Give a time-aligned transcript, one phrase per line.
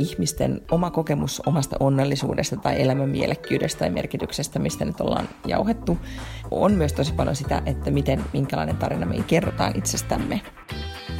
[0.00, 5.98] ihmisten oma kokemus omasta onnellisuudesta tai elämän mielekkyydestä tai merkityksestä, mistä nyt ollaan jauhettu,
[6.50, 10.40] on myös tosi paljon sitä, että miten, minkälainen tarina me kerrotaan itsestämme.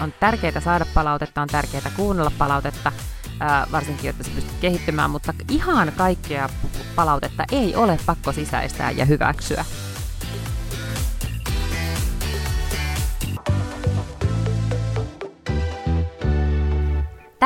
[0.02, 2.92] On tärkeää saada palautetta, on tärkeää kuunnella palautetta,
[3.72, 6.48] varsinkin jotta se pystyy kehittymään, mutta ihan kaikkea
[6.96, 9.64] palautetta ei ole pakko sisäistää ja hyväksyä.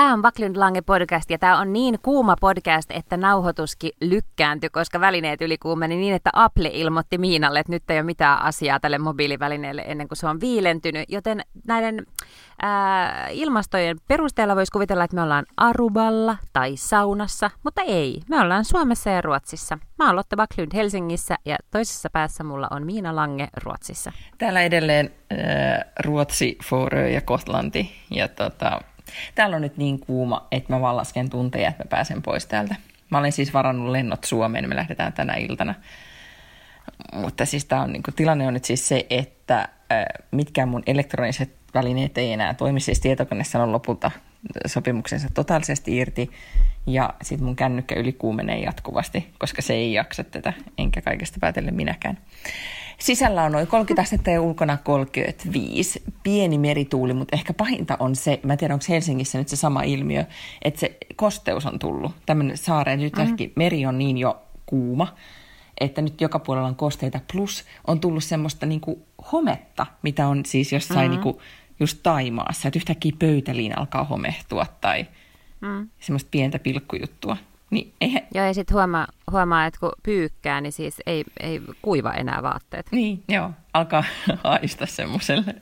[0.05, 5.01] Tämä on Vaklund Lange podcast ja tämä on niin kuuma podcast, että nauhoituskin lykkääntyi, koska
[5.01, 9.85] välineet ylikuumeni niin, että Apple ilmoitti Miinalle, että nyt ei ole mitään asiaa tälle mobiilivälineelle
[9.87, 11.05] ennen kuin se on viilentynyt.
[11.09, 12.07] Joten näiden
[12.63, 18.21] ää, ilmastojen perusteella voisi kuvitella, että me ollaan Aruballa tai saunassa, mutta ei.
[18.29, 19.79] Me ollaan Suomessa ja Ruotsissa.
[19.99, 24.13] Mä oon Lotte Backlund Helsingissä ja toisessa päässä mulla on Miina Lange Ruotsissa.
[24.39, 25.39] Täällä edelleen äh,
[26.05, 27.91] Ruotsi, Fårö ja Kotlanti.
[28.11, 28.81] Ja tota,
[29.35, 32.75] Täällä on nyt niin kuuma, että mä vaan lasken tunteja, että mä pääsen pois täältä.
[33.11, 35.75] Mä olen siis varannut lennot Suomeen, me lähdetään tänä iltana.
[37.13, 40.83] Mutta siis tää on, niin kuin, tilanne on nyt siis se, että äh, mitkään mun
[40.87, 42.81] elektroniset välineet ei enää toimi.
[42.81, 44.11] Siis tietokoneessa on lopulta
[44.67, 46.31] sopimuksensa totaalisesti irti.
[46.87, 52.19] Ja sitten mun kännykkä ylikuumenee jatkuvasti, koska se ei jaksa tätä, enkä kaikesta päätellen minäkään.
[52.99, 56.03] Sisällä on noin 30 astetta ja ulkona 35.
[56.23, 59.83] Pieni merituuli, mutta ehkä pahinta on se, mä en tiedä onko Helsingissä nyt se sama
[59.83, 60.25] ilmiö,
[60.63, 62.13] että se kosteus on tullut.
[62.27, 63.51] Tämmöinen saareen, nyt mm.
[63.57, 65.15] meri on niin jo kuuma,
[65.81, 67.21] että nyt joka puolella on kosteita.
[67.33, 71.25] Plus on tullut semmoista niinku hometta, mitä on siis jossain mm-hmm.
[71.25, 71.43] niinku
[71.81, 75.07] just Taimaassa, että yhtäkkiä pöytäliin alkaa homehtua tai
[75.65, 75.89] mm.
[76.01, 77.37] semmoista pientä pilkkujuttua.
[77.71, 78.23] Niin eihän...
[78.35, 82.87] Joo, ja sitten huomaa, huomaa, että kun pyykkää, niin siis ei, ei kuiva enää vaatteet.
[82.91, 83.51] Niin, joo.
[83.73, 84.05] Alkaa
[84.45, 85.55] haista semmoiselle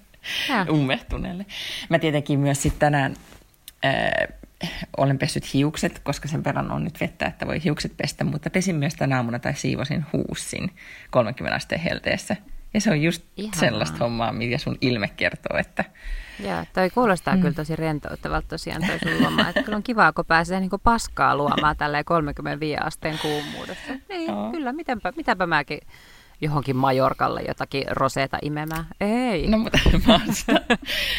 [0.70, 1.46] ummehtuneelle.
[1.88, 3.16] Mä tietenkin myös sitten tänään
[3.84, 4.12] äh,
[4.96, 8.76] olen pessyt hiukset, koska sen verran on nyt vettä, että voi hiukset pestä, mutta pesin
[8.76, 10.70] myös tänä aamuna tai siivosin huussin
[11.10, 12.36] 30 asteen helteessä.
[12.74, 13.60] Ja se on just Ihanaa.
[13.60, 15.84] sellaista hommaa, mitä sun ilme kertoo, että...
[16.40, 17.40] Joo, toi kuulostaa mm.
[17.40, 19.48] kyllä tosi rentouttavalta tosiaan toi sun luoma.
[19.48, 23.92] Että kyllä on kivaa, kun pääsee niin paskaa luomaan tälleen 35 asteen kuumuudessa.
[24.08, 24.50] Niin, Joo.
[24.50, 25.80] kyllä, mitäpä, mitäpä mäkin
[26.42, 28.86] johonkin Majorkalle jotakin roseeta imemään.
[29.00, 29.46] Ei.
[29.46, 30.20] No mutta mä,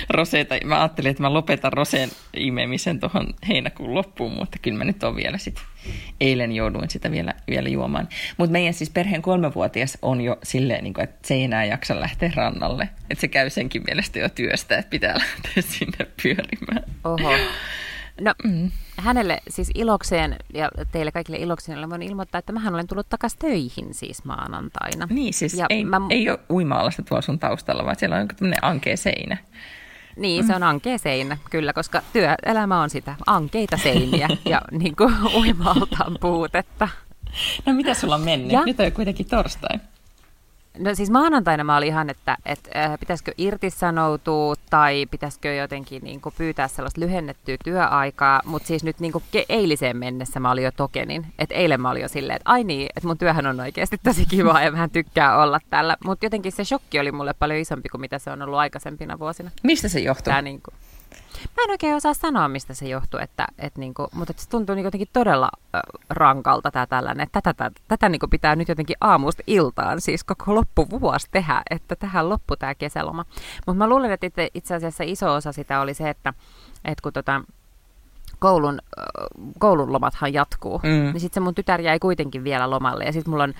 [0.09, 5.03] roseeta, mä ajattelin, että mä lopetan roseen imemisen tuohon heinäkuun loppuun, mutta kyllä mä nyt
[5.03, 5.63] on vielä sitten,
[6.21, 8.09] eilen jouduin sitä vielä, vielä juomaan.
[8.37, 11.99] Mutta meidän siis perheen kolmevuotias on jo silleen, niin kuin, että se ei enää jaksa
[11.99, 12.89] lähteä rannalle.
[13.09, 16.83] Että se käy senkin mielestä jo työstä, että pitää lähteä sinne pyörimään.
[17.03, 17.33] Oho.
[18.21, 18.71] No, mm.
[18.97, 23.93] hänelle siis ilokseen ja teille kaikille ilokseen voin ilmoittaa, että mähän olen tullut takaisin töihin
[23.93, 25.07] siis maanantaina.
[25.09, 26.01] Niin, siis ja ei, mä...
[26.09, 29.37] ei ole uima-alasta tuolla sun taustalla, vaan siellä on tämmöinen ankea seinä.
[30.15, 35.13] Niin, se on ankea seinä, kyllä, koska työelämä on sitä ankeita seiniä ja niin kuin
[35.35, 35.75] uima
[36.21, 36.87] puutetta.
[37.65, 38.51] No mitä sulla on mennyt?
[38.51, 38.63] Ja?
[38.65, 39.79] Nyt on kuitenkin torstai.
[40.79, 46.21] No siis maanantaina mä olin ihan, että, että äh, pitäisikö irtisanoutua tai pitäisikö jotenkin niin
[46.21, 50.71] kuin pyytää sellaista lyhennettyä työaikaa, mutta siis nyt niin kuin eiliseen mennessä mä olin jo
[50.71, 51.25] tokenin.
[51.39, 54.25] Että eilen mä olin jo silleen, että ai niin, että mun työhän on oikeasti tosi
[54.25, 55.97] kiva ja vähän tykkää olla täällä.
[56.05, 59.51] Mutta jotenkin se shokki oli mulle paljon isompi kuin mitä se on ollut aikaisempina vuosina.
[59.63, 60.31] Mistä se johtuu?
[60.31, 60.73] Tää niin kuin,
[61.57, 64.75] Mä en oikein osaa sanoa, mistä se johtuu, että, että niinku, mutta että se tuntuu
[64.75, 65.49] niinku jotenkin todella
[66.09, 67.27] rankalta tämä tällainen.
[67.31, 72.29] Tätä, tätä, tätä niinku pitää nyt jotenkin aamusta iltaan, siis koko loppuvuosi tehdä, että tähän
[72.29, 73.25] loppu tämä kesäloma.
[73.67, 76.33] Mutta mä luulen, että itse, itse asiassa iso osa sitä oli se, että,
[76.85, 77.41] että kun tota,
[78.39, 78.79] koulun,
[79.59, 80.89] koulun lomathan jatkuu, mm.
[80.89, 83.03] niin sitten se mun tytär jäi kuitenkin vielä lomalle.
[83.03, 83.53] Ja sitten mulla on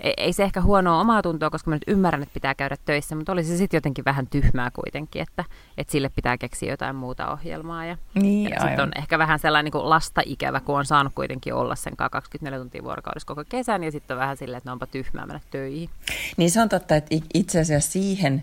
[0.00, 3.32] ei se ehkä huonoa omaa tuntoa, koska mä nyt ymmärrän, että pitää käydä töissä, mutta
[3.32, 5.44] olisi se sitten jotenkin vähän tyhmää kuitenkin, että,
[5.78, 7.84] että sille pitää keksiä jotain muuta ohjelmaa.
[7.84, 11.12] Ja, niin, ja sitten on ehkä vähän sellainen niin kuin lasta ikävä, kun on saanut
[11.14, 14.72] kuitenkin olla sen 24 tuntia vuorokaudessa koko kesän, ja sitten on vähän silleen, että ne
[14.72, 15.90] onpa tyhmää mennä töihin.
[16.36, 18.42] Niin se on totta, että itse asiassa siihen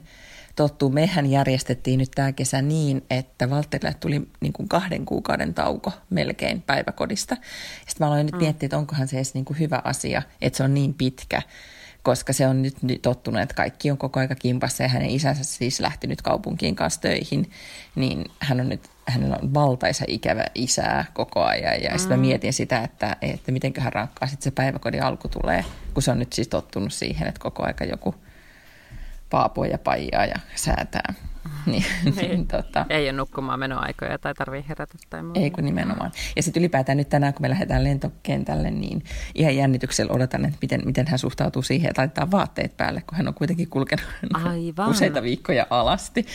[0.56, 0.90] tottuu.
[0.90, 6.62] Mehän järjestettiin nyt tämä kesä niin, että Valtterille tuli niin kuin kahden kuukauden tauko melkein
[6.62, 7.36] päiväkodista.
[7.88, 8.42] Sitten mä aloin nyt mm.
[8.42, 11.42] miettiä, että onkohan se edes niin kuin hyvä asia, että se on niin pitkä,
[12.04, 15.80] koska se on nyt tottunut, että kaikki on koko aika kimpassa ja hänen isänsä siis
[15.80, 17.51] lähti nyt kaupunkiin kanssa töihin,
[17.96, 21.84] niin hän on nyt hänellä on valtaisa ikävä isää koko ajan.
[21.84, 21.98] Ja mm.
[21.98, 26.12] sitten mä mietin sitä, että, että mitenköhän rankkaa sitten se päiväkodin alku tulee, kun se
[26.12, 28.16] on nyt siis tottunut siihen, että koko aika joku
[29.30, 31.13] paapoa ja paijaa ja säätää.
[31.65, 31.83] Niin,
[32.15, 32.47] Niin.
[32.47, 35.39] tota, Ei ole nukkumaan menoaikoja tai tarvii herätä tai muuta.
[35.39, 36.12] ei kun nimenomaan.
[36.36, 39.03] Ja sitten ylipäätään nyt tänään, kun me lähdetään lentokentälle, niin
[39.36, 43.27] ihan jännityksellä odotan, että miten, miten hän suhtautuu siihen, että laittaa vaatteet päälle, kun hän
[43.27, 44.89] on kuitenkin kulkenut Aivan.
[44.89, 46.25] useita viikkoja alasti.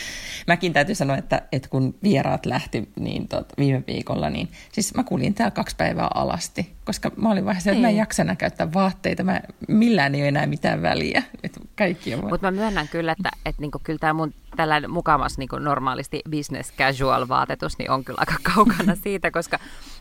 [0.46, 5.04] Mäkin täytyy sanoa, että, että kun vieraat lähti niin tot, viime viikolla, niin siis mä
[5.04, 7.98] kuljin täällä kaksi päivää alasti, koska mä olin vaiheessa, että mä en Niin.
[7.98, 9.24] jaksa enää käyttää vaatteita.
[9.24, 11.22] Mä, millään ei ole enää mitään väliä.
[11.42, 15.38] Että kaikki on Mutta mä myönnän kyllä, että, että niinku, kyllä tämä mun tällainen mukamas
[15.38, 19.58] niinku normaalisti business casual vaatetus niin on kyllä aika kaukana siitä, koska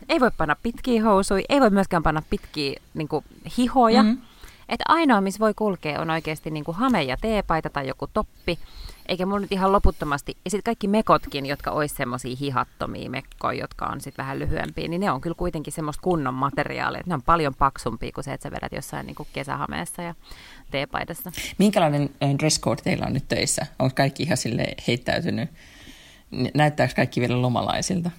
[0.08, 3.24] ei voi panna pitkiä housuja, ei voi myöskään panna pitkiä niinku,
[3.56, 4.02] hihoja.
[4.02, 4.10] Mhm.
[4.10, 4.29] Mm-hmm.
[4.70, 8.58] Että ainoa, missä voi kulkea, on oikeasti niinku hame ja teepaita tai joku toppi.
[9.08, 13.86] Eikä mulla nyt ihan loputtomasti, ja sitten kaikki mekotkin, jotka olisi semmoisia hihattomia mekkoja, jotka
[13.86, 17.02] on sitten vähän lyhyempiä, niin ne on kyllä kuitenkin semmoista kunnon materiaalia.
[17.06, 20.14] Ne on paljon paksumpia kuin se, että sä vedät jossain niinku kesähameessa ja
[20.70, 21.32] teepaidassa.
[21.58, 23.66] Minkälainen äh, dress code teillä on nyt töissä?
[23.78, 25.50] Onko kaikki ihan sille heittäytynyt?
[26.54, 28.10] Näyttääkö kaikki vielä lomalaisilta?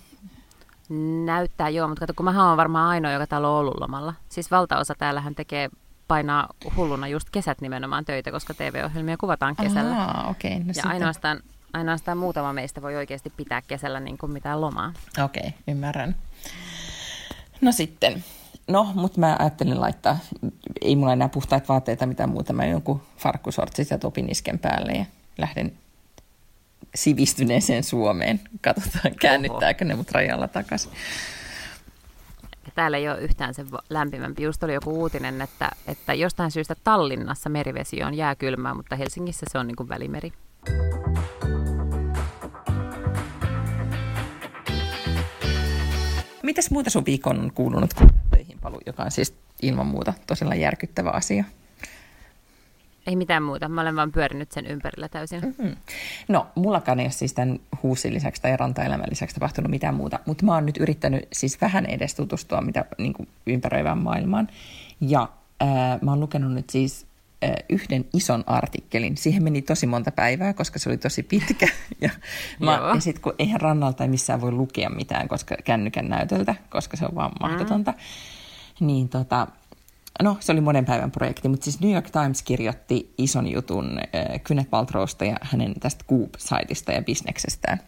[1.25, 4.13] Näyttää joo, mutta kato, kun mä oon varmaan ainoa, joka täällä on ollut lomalla.
[4.30, 5.69] Siis valtaosa täällähän tekee
[6.11, 10.23] painaa hulluna just kesät nimenomaan töitä, koska TV-ohjelmia kuvataan kesällä.
[10.29, 10.51] Okei.
[10.51, 10.63] Okay.
[10.63, 11.39] No ja sitten- ainoastaan,
[11.73, 14.93] ainoastaan muutama meistä voi oikeasti pitää kesällä niin kuin mitään lomaa.
[15.23, 16.15] Okei, okay, ymmärrän.
[17.61, 18.23] No sitten.
[18.67, 20.17] No, mutta mä ajattelin laittaa,
[20.81, 25.05] ei mulla enää puhtaita vaatteita mitään muuta, mä jonkun farkkusortsit ja topin isken päälle ja
[25.37, 25.71] lähden
[26.95, 28.41] sivistyneeseen Suomeen.
[28.61, 30.91] Katsotaan, käännyttääkö ne mut rajalla takaisin.
[32.75, 34.44] Täällä ei ole yhtään va- lämpimämpi.
[34.44, 39.57] Just oli joku uutinen, että, että jostain syystä Tallinnassa merivesi on jääkylmää, mutta Helsingissä se
[39.57, 40.33] on niin kuin välimeri.
[46.44, 50.59] Mitäs muuta sun viikon on kuulunut kuin töihin paluu, joka on siis ilman muuta tosiaan
[50.59, 51.44] järkyttävä asia?
[53.07, 55.56] Ei mitään muuta, mä olen vaan pyörinyt sen ympärillä täysin.
[55.57, 55.75] Mm.
[56.27, 60.45] No, mullakaan ei ole siis tämän huusin lisäksi tai rantaelämän lisäksi tapahtunut mitään muuta, mutta
[60.45, 64.48] mä oon nyt yrittänyt siis vähän edes tutustua mitä, niin kuin ympäröivään maailmaan.
[65.01, 67.06] Ja ää, mä oon lukenut nyt siis
[67.42, 69.18] ää, yhden ison artikkelin.
[69.18, 71.68] Siihen meni tosi monta päivää, koska se oli tosi pitkä.
[72.01, 72.09] Ja,
[72.59, 72.94] mä, Joo.
[72.94, 77.06] ja sitten kun eihän rannalta ei missään voi lukea mitään koska kännykän näytöltä, koska se
[77.06, 77.94] on vaan mahdotonta.
[78.80, 79.47] Niin tota,
[80.21, 84.41] no se oli monen päivän projekti, mutta siis New York Times kirjoitti ison jutun äh,
[84.43, 87.79] Gwyneth Paltrowsta ja hänen tästä Goop-saitista ja bisneksestään.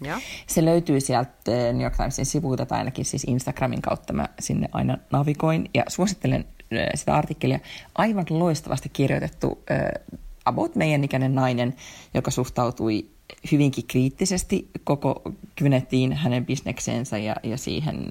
[0.00, 0.18] Joo.
[0.46, 4.68] Se löytyy sieltä äh, New York Timesin sivuilta tai ainakin siis Instagramin kautta mä sinne
[4.72, 7.58] aina navigoin ja suosittelen äh, sitä artikkelia.
[7.94, 11.74] Aivan loistavasti kirjoitettu äh, about meidän ikäinen nainen,
[12.14, 13.06] joka suhtautui
[13.52, 15.22] hyvinkin kriittisesti koko
[15.58, 18.10] Gwynethiin, hänen bisnekseensä ja, ja siihen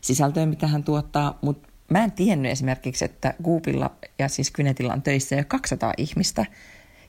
[0.00, 5.02] sisältöön, mitä hän tuottaa, mutta mä en tiennyt esimerkiksi, että Goopilla ja siis Gwynethillä on
[5.02, 6.46] töissä jo 200 ihmistä,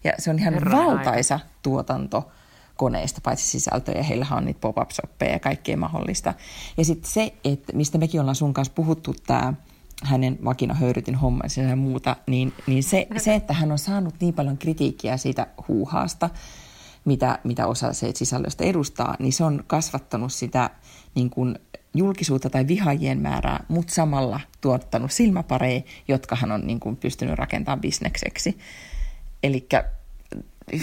[0.03, 0.91] ja se on ihan Herranen aika.
[0.91, 2.31] valtaisa tuotanto
[2.75, 6.33] koneista, paitsi sisältöjä, heillähän on niitä pop-up-shoppeja ja kaikkea mahdollista.
[6.77, 9.53] Ja sitten se, että mistä mekin ollaan sun kanssa puhuttu, tämä
[10.03, 14.57] hänen vakinahöyrytin hommansa ja muuta, niin, niin se, se, että hän on saanut niin paljon
[14.57, 16.29] kritiikkiä siitä huuhaasta,
[17.05, 20.69] mitä, mitä osa se sisällöstä edustaa, niin se on kasvattanut sitä
[21.15, 21.59] niin kuin
[21.97, 27.81] julkisuutta tai vihaajien määrää, mutta samalla tuottanut silmäpareja, jotka hän on niin kuin pystynyt rakentamaan
[27.81, 28.57] bisnekseksi.
[29.43, 29.67] Eli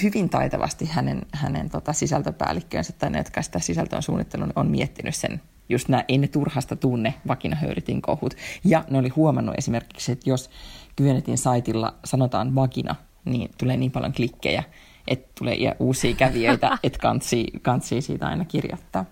[0.02, 5.14] hyvin taitavasti hänen, hänen tota, sisältöpäällikkönsä tai ne, jotka sitä sisältöä on suunnittellut, on miettinyt
[5.14, 8.34] sen just nämä, ei ne turhasta tunne vakinahöyrytin kohut.
[8.64, 10.50] Ja ne oli huomannut esimerkiksi, että jos
[10.96, 12.94] Gwynethin saitilla sanotaan vagina,
[13.24, 14.62] niin tulee niin paljon klikkejä,
[15.08, 19.04] että tulee uusia kävijöitä, että kantsii, kantsii siitä aina kirjoittaa.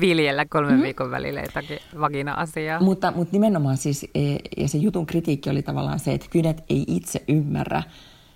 [0.00, 0.82] Viljellä kolmen mm.
[0.82, 2.80] viikon välillä jotakin vagina-asiaa.
[2.80, 6.84] Mutta, mutta nimenomaan siis, e, ja se jutun kritiikki oli tavallaan se, että Gwyneth ei
[6.88, 7.82] itse ymmärrä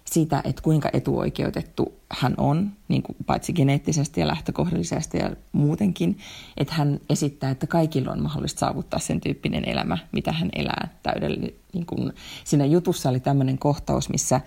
[0.05, 6.19] sitä, että kuinka etuoikeutettu hän on, niin kuin paitsi geneettisesti ja lähtökohdallisesti ja muutenkin,
[6.57, 11.51] että hän esittää, että kaikilla on mahdollista saavuttaa sen tyyppinen elämä, mitä hän elää täydellinen.
[11.73, 12.13] Niin kuin,
[12.45, 14.41] siinä jutussa oli tämmöinen kohtaus, missä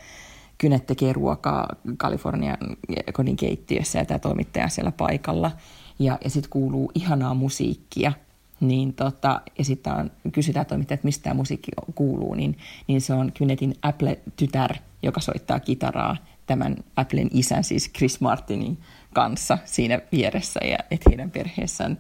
[0.62, 2.58] Kynet tekee ruokaa Kalifornian
[3.14, 5.52] kodin keittiössä ja tämä toimittaja siellä paikalla.
[6.02, 8.14] Ja, ja sitten kuuluu ihanaa musiikkia.
[8.60, 13.32] Niin tota, ja sitten kysytään toimittajat, että mistä tämä musiikki kuuluu, niin, niin se on
[13.32, 16.18] Kynetin Apple-tytär, joka soittaa kitaraa
[16.48, 18.78] tämän Applen isän, siis Chris Martinin
[19.14, 20.60] kanssa siinä vieressä.
[20.66, 21.98] Ja että heidän perheessään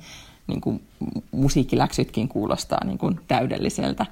[0.48, 0.84] niin kuin,
[1.31, 4.05] musiikkiläksytkin kuulostaa niin kuin, täydelliseltä.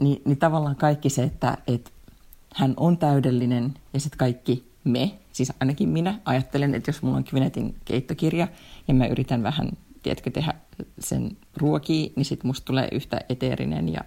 [0.00, 1.90] Ni, niin tavallaan kaikki se, että, että
[2.54, 7.24] hän on täydellinen ja sitten kaikki me, siis ainakin minä, ajattelen, että jos mulla on
[7.24, 8.48] Kvinetin keittokirja
[8.88, 9.70] ja mä yritän vähän,
[10.02, 10.54] tiedätkö, tehdä
[10.98, 14.00] sen ruokia, niin sitten musta tulee yhtä eteerinen ja,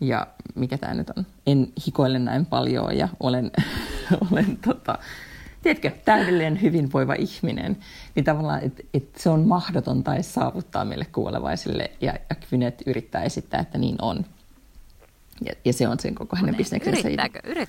[0.00, 3.50] ja mikä tämä nyt on, en hikoile näin paljon ja olen,
[4.30, 4.98] olen tota,
[5.62, 7.76] tiedätkö, täydellinen hyvinvoiva ihminen,
[8.14, 13.22] niin tavallaan, että et se on mahdotonta edes saavuttaa meille kuolevaisille, ja, ja Kvynet yrittää
[13.22, 14.24] esittää, että niin on.
[15.44, 17.08] Ja, ja se on sen koko hänen bisneksensä.
[17.08, 17.68] Yrittääkö, yrit,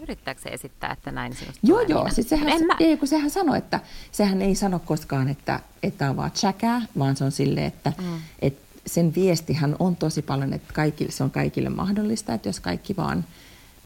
[0.00, 2.08] yrittääkö se esittää, että näin sinusta Joo, joo.
[2.12, 2.76] Siis sehän, en mä...
[2.80, 3.80] ei, kun sehän sanoi, että
[4.12, 8.18] sehän ei sano koskaan, että, että on vaan tsäkää, vaan se on silleen, että, mm.
[8.42, 12.96] että sen viestihän on tosi paljon, että kaikille, se on kaikille mahdollista, että jos kaikki
[12.96, 13.24] vaan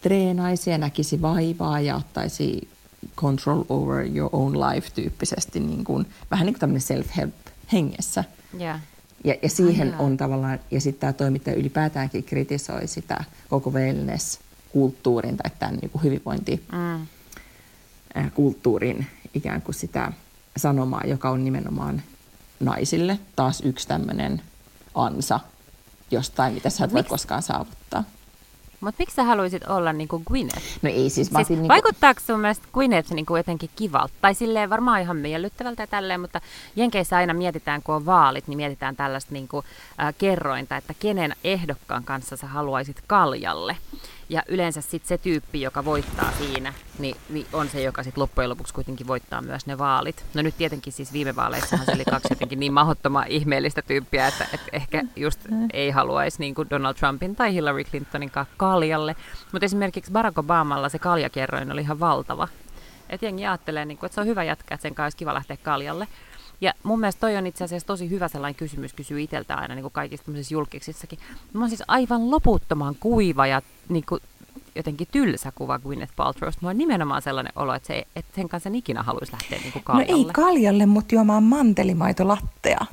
[0.00, 2.68] treenaisi ja näkisi vaivaa ja ottaisi
[3.16, 8.24] control over your own life tyyppisesti, niin kuin, vähän niin kuin tämmöinen self-help hengessä.
[8.60, 8.80] Yeah.
[9.24, 13.72] Ja, ja siihen on tavallaan, ja sitten tämä toimittaja ylipäätäänkin kritisoi sitä koko
[14.74, 19.04] wellness-kulttuurin tai tämän niin kuin hyvinvointikulttuurin mm.
[19.34, 20.12] ikään kuin sitä
[20.56, 22.02] sanomaa, joka on nimenomaan
[22.60, 24.42] naisille taas yksi tämmöinen
[24.94, 25.40] ansa
[26.10, 28.04] jostain, mitä sä et voi koskaan saavuttaa.
[28.80, 30.62] Mutta miksi sä haluaisit olla niin kuin Gwyneth?
[30.82, 31.68] No ei siis, siis niin kuin...
[31.68, 34.14] Vaikuttaako sun mielestä Gwyneth niin kuin jotenkin kivalta?
[34.20, 36.40] Tai silleen varmaan ihan miellyttävältä ja tälleen, mutta
[36.76, 39.66] Jenkeissä aina mietitään, kun on vaalit, niin mietitään tällaista niin kuin,
[40.00, 43.76] äh, kerrointa, että kenen ehdokkaan kanssa sä haluaisit kaljalle.
[44.28, 48.50] Ja yleensä sitten se tyyppi, joka voittaa siinä, niin, niin on se, joka sitten loppujen
[48.50, 50.24] lopuksi kuitenkin voittaa myös ne vaalit.
[50.34, 54.46] No nyt tietenkin siis viime vaaleissahan se oli kaksi jotenkin niin mahdottomaa ihmeellistä tyyppiä, että,
[54.52, 55.40] että ehkä just
[55.72, 59.16] ei haluaisi niin kuin Donald Trumpin tai Hillary Clintonin kaljalle.
[59.52, 62.48] Mutta esimerkiksi Barack Obamalla se kaljakerroin oli ihan valtava.
[63.10, 65.34] Et jengi ajattelee, niin kuin, että se on hyvä jätkä, että sen kanssa olisi kiva
[65.34, 66.08] lähteä kaljalle.
[66.60, 69.82] Ja mun mielestä toi on itse asiassa tosi hyvä sellainen kysymys kysyä itseltä aina niin
[69.82, 71.18] kuin kaikissa tämmöisissä julkisissakin.
[71.52, 74.20] Mä oon siis aivan loputtoman kuiva ja niin kuin,
[74.74, 76.58] jotenkin tylsä kuva Gwyneth Paltrowsta.
[76.62, 79.84] Mulla on nimenomaan sellainen olo, että, se, että sen kanssa ikinä haluaisi lähteä niin kuin
[79.84, 80.12] kaljalle.
[80.12, 82.86] No ei kaljalle, mutta juomaan mantelimaitolattea.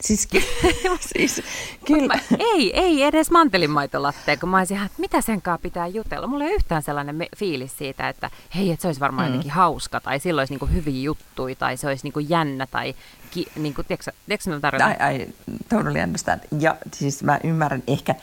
[0.00, 0.28] Siis,
[1.16, 1.42] siis
[1.86, 2.14] kyllä.
[2.14, 6.26] Mä, ei, ei edes mantelimaitolattea, kun mä olisin, että mitä sen kanssa pitää jutella.
[6.26, 9.32] Mulla ei yhtään sellainen me- fiilis siitä, että hei, että se olisi varmaan mm.
[9.32, 12.94] jotenkin hauska, tai silloin olisi niinku hyviä juttuja, tai se olisi niinku jännä, tai
[13.30, 15.12] ki, niinku, tiedätkö, tiedätkö mä tarkoitan?
[15.12, 15.34] I, I
[15.68, 16.40] totally understand.
[16.60, 18.14] Ja siis mä ymmärrän ehkä,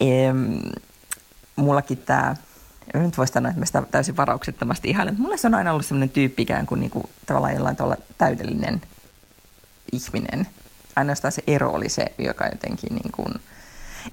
[0.00, 0.60] em,
[1.56, 2.36] mullakin tämä,
[2.94, 5.86] nyt voisi sanoa, että mä sitä täysin varauksettomasti ihailen, mutta mulle se on aina ollut
[5.86, 8.82] sellainen tyyppi ikään kuin, niin kuin tavallaan jollain tavalla täydellinen
[9.92, 10.46] ihminen.
[10.96, 13.34] Ainoastaan se ero oli se, joka jotenkin niin kuin,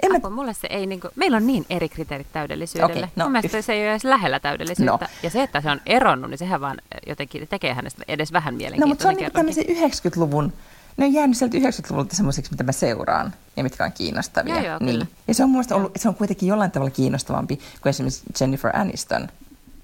[0.04, 0.30] en mä...
[0.30, 2.94] mulle se ei, niin kuin, meillä on niin eri kriteerit täydellisyydelle.
[2.94, 5.06] Okay, no, Mun mielestä se ei ole edes lähellä täydellisyyttä.
[5.06, 5.08] No.
[5.24, 8.90] Ja se, että se on eronnut, niin sehän vaan jotenkin tekee hänestä edes vähän mielenkiintoinen.
[8.90, 10.54] No, mutta se on niin tämmöisen 90-luvun
[10.98, 14.56] ne on jäänyt sieltä 90-luvulta semmoiseksi, mitä mä seuraan ja mitkä on kiinnostavia.
[14.56, 14.92] Joo, joo, niin.
[14.92, 15.06] Kyllä.
[15.28, 19.28] Ja se on mun ollut, se on kuitenkin jollain tavalla kiinnostavampi kuin esimerkiksi Jennifer Aniston.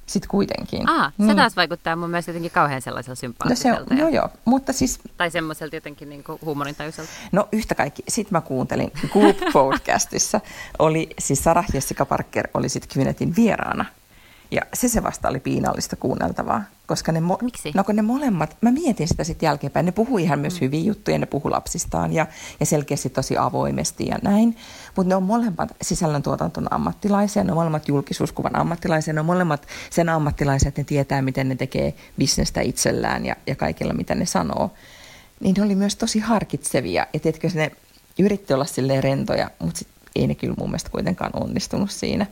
[0.09, 0.89] Sitten kuitenkin.
[0.89, 1.35] Ah, se niin.
[1.35, 3.79] taas vaikuttaa mun mielestä jotenkin kauhean sellaisella sympaattiselta.
[3.79, 4.99] No, se on, joo, joo, mutta siis...
[5.17, 7.11] Tai semmoiselta jotenkin niin huumorintajuiselta.
[7.31, 8.03] No yhtä kaikki.
[8.07, 10.41] Sitten mä kuuntelin Goop podcastissa,
[10.79, 13.85] oli siis Sarah Jessica Parker oli sitten Kvinetin vieraana.
[14.51, 17.71] Ja se se vasta oli piinallista kuunneltavaa, koska ne, mo- Miksi?
[17.75, 20.59] No, kun ne molemmat, mä mietin sitä sitten jälkeenpäin, ne puhuu ihan myös mm.
[20.61, 22.27] hyviä juttuja, ne puhuu lapsistaan ja,
[22.59, 24.57] ja selkeästi tosi avoimesti ja näin,
[24.95, 30.09] mutta ne on molemmat sisällöntuotanton ammattilaisia, ne on molemmat julkisuuskuvan ammattilaisia, ne on molemmat sen
[30.09, 34.71] ammattilaisia, että ne tietää, miten ne tekee bisnestä itsellään ja, ja kaikilla, mitä ne sanoo.
[35.39, 37.71] Niin ne oli myös tosi harkitsevia ja tiedätkö, ne
[38.19, 42.25] yritti olla silleen rentoja, mutta sit ei ne kyllä mun mielestä kuitenkaan onnistunut siinä.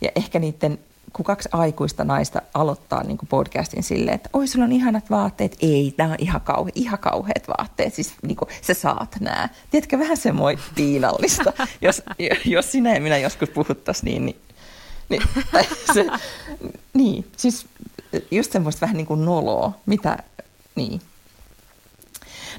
[0.00, 0.78] Ja ehkä niiden
[1.12, 5.56] kun kaksi aikuista naista aloittaa niin podcastin silleen, että oi, sulla on ihanat vaatteet.
[5.60, 7.94] Ei, nämä on ihan, kauhe, ihan kauheat vaatteet.
[7.94, 9.48] Siis niin kuin, sä saat nämä.
[9.70, 11.52] Tiedätkö, vähän semmoinen piinallista.
[11.80, 12.02] jos,
[12.44, 14.24] jos sinä ja minä joskus puhuttaisiin niin,
[15.08, 16.06] niin, niin, se,
[16.94, 17.66] niin, siis
[18.30, 19.72] just semmoista vähän niin kuin noloa.
[19.86, 20.18] Mitä,
[20.74, 21.00] niin.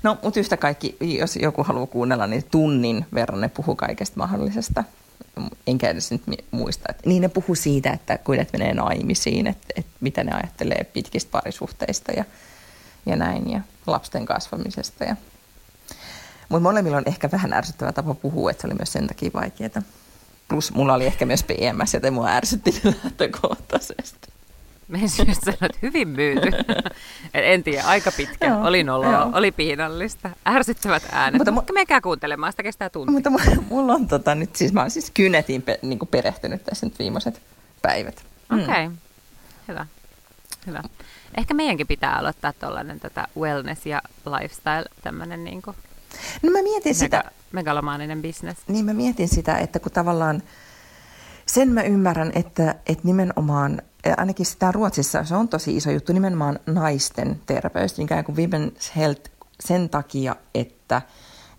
[0.04, 4.84] No, mutta yhtä kaikki, jos joku haluaa kuunnella, niin tunnin verran ne puhuu kaikesta mahdollisesta
[5.68, 6.86] enkä edes nyt muista.
[6.90, 10.84] Että, niin ne puhuu siitä, että kun ne menee naimisiin, että, että mitä ne ajattelee
[10.84, 12.26] pitkistä parisuhteista ja,
[13.06, 15.04] ja näin ja lapsen kasvamisesta.
[15.04, 15.16] Ja.
[16.50, 19.82] Mutta molemmilla on ehkä vähän ärsyttävä tapa puhua, että se oli myös sen takia vaikeaa.
[20.48, 24.33] Plus mulla oli ehkä myös PMS, joten mua ärsytti lähtökohtaisesti.
[24.88, 26.52] Me just sanoa, että hyvin myyty.
[27.34, 28.48] en tiedä, aika pitkä.
[28.48, 29.30] Joo, oli noloa, joo.
[29.34, 30.30] oli piinallista.
[30.48, 31.38] Ärsyttävät äänet.
[31.38, 33.12] Mutta mu- menkää kuuntelemaan, sitä kestää tunti.
[33.12, 33.30] Mutta
[33.70, 37.42] mulla on tota, nyt siis, mä oon siis Kynetiin pe- niin perehtynyt tässä nyt viimeiset
[37.82, 38.26] päivät.
[38.50, 38.64] Mm.
[38.64, 38.98] Okei, okay.
[39.68, 39.86] hyvä.
[40.68, 40.84] Hyvä.
[41.38, 45.76] Ehkä meidänkin pitää aloittaa tuollainen tota wellness ja lifestyle, tämmöinen niin kuin
[46.44, 47.24] No mä mietin mega, sitä.
[47.52, 48.62] Megalomaaninen business.
[48.68, 50.44] Niin mä mietin sitä, että kun tavallaan
[51.46, 53.82] sen mä ymmärrän, että, että nimenomaan
[54.18, 59.32] ainakin sitä Ruotsissa se on tosi iso juttu, nimenomaan naisten terveys, ikään kuin women's health
[59.60, 61.02] sen takia, että,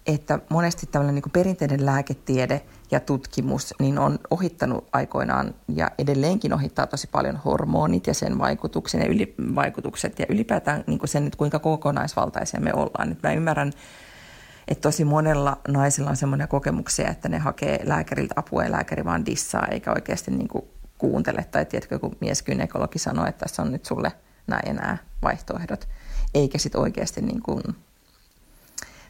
[0.07, 6.87] että monesti tällainen niin perinteinen lääketiede ja tutkimus niin on ohittanut aikoinaan ja edelleenkin ohittaa
[6.87, 11.37] tosi paljon hormonit ja sen vaikutuksen ja yli, vaikutukset ja ylipäätään niin kuin sen, että
[11.37, 13.09] kuinka kokonaisvaltaisia me ollaan.
[13.09, 13.73] Nyt mä ymmärrän,
[14.69, 19.27] että tosi monella naisella on semmoinen kokemuksia, että ne hakee lääkäriltä apua ja lääkäri vaan
[19.27, 20.65] dissaa eikä oikeasti niin kuin
[20.99, 21.45] kuuntele.
[21.51, 24.13] Tai tiedätkö, kun mieskynekologi sanoo, että tässä on nyt sulle
[24.47, 25.89] nämä ja nämä vaihtoehdot,
[26.35, 27.63] eikä sitten oikeasti niin kuin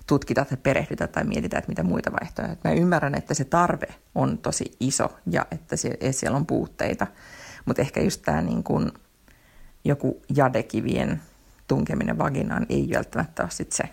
[0.06, 2.74] tutkita tai perehdytä tai mietitä, että mitä muita vaihtoehtoja.
[2.74, 5.76] Mä ymmärrän, että se tarve on tosi iso ja että
[6.10, 7.06] siellä on puutteita,
[7.64, 8.92] mutta ehkä just tämä niin kuin
[9.84, 11.22] joku jadekivien
[11.68, 13.84] tunkeminen vaginaan ei välttämättä ole sit se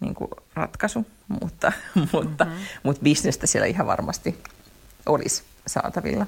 [0.00, 1.72] niin kuin ratkaisu, mutta,
[2.12, 2.60] mutta, mm-hmm.
[2.82, 4.38] mutta bisnestä siellä ihan varmasti
[5.06, 6.26] olisi saatavilla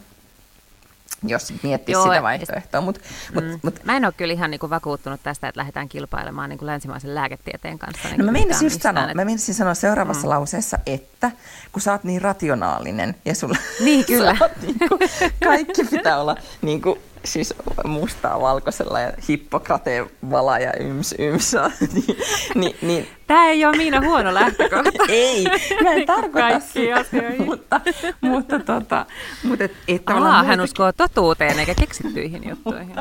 [1.26, 2.80] jos miettii Joo, sitä vaihtoehtoa.
[2.80, 3.00] Mut,
[3.34, 3.58] mut, mm.
[3.62, 7.78] mut, mä en ole kyllä ihan niinku vakuuttunut tästä, että lähdetään kilpailemaan niinku länsimaisen lääketieteen
[7.78, 8.08] kanssa.
[8.08, 9.14] Niin no mä meinasin just sanoa, et...
[9.14, 10.28] mä meinasin sanoa seuraavassa mm.
[10.28, 11.30] lauseessa, että
[11.72, 14.36] kun sä oot niin rationaalinen ja sulla niin, kyllä.
[14.62, 14.98] niinku,
[15.44, 17.54] kaikki pitää olla niinku, siis
[17.84, 21.52] mustaa valkoisella ja Hippokrateen vala ja yms yms.
[21.94, 22.16] niin,
[22.54, 23.08] niin, niin.
[23.26, 25.04] Tämä ei ole Miina huono lähtökohta.
[25.08, 25.44] ei,
[25.82, 27.04] mä en tarkoita sitä,
[27.46, 27.80] mutta,
[28.20, 29.06] mutta, tota,
[29.42, 32.96] mutta et, et Aa, hän uskoo totuuteen eikä keksittyihin juttuihin.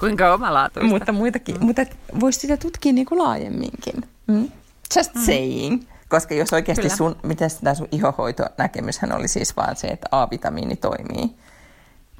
[0.00, 0.88] Kuinka omalaatuista.
[0.88, 1.66] Mutta muitakin, mm.
[1.66, 1.82] mutta
[2.20, 3.94] voisi sitä tutkia niin kuin laajemminkin.
[4.26, 4.48] Mm?
[4.96, 5.20] Just mm.
[5.20, 5.82] saying.
[6.08, 6.96] Koska jos oikeasti Kyllä.
[6.96, 11.30] sun, miten tämä sun ihohoitonäkemyshän oli siis vaan se, että A-vitamiini toimii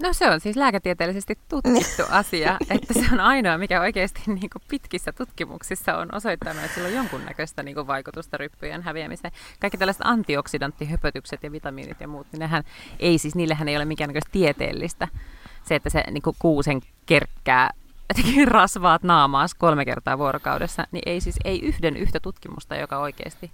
[0.02, 4.62] No se on siis lääketieteellisesti tutkittu asia, että se on ainoa, mikä oikeasti niin kuin
[4.68, 9.32] pitkissä tutkimuksissa on osoittanut, että sillä on jonkunnäköistä niin kuin vaikutusta ryppyjen häviämiseen.
[9.60, 12.64] Kaikki tällaiset antioksidanttihöpötykset ja vitamiinit ja muut, niin nehän
[12.98, 15.08] ei siis, niillähän ei ole mikään tieteellistä.
[15.64, 17.70] Se, että se niin kuin kuusen kerkkää
[18.08, 23.50] jotenkin rasvaat naamaas kolme kertaa vuorokaudessa, niin ei siis ei yhden yhtä tutkimusta, joka oikeasti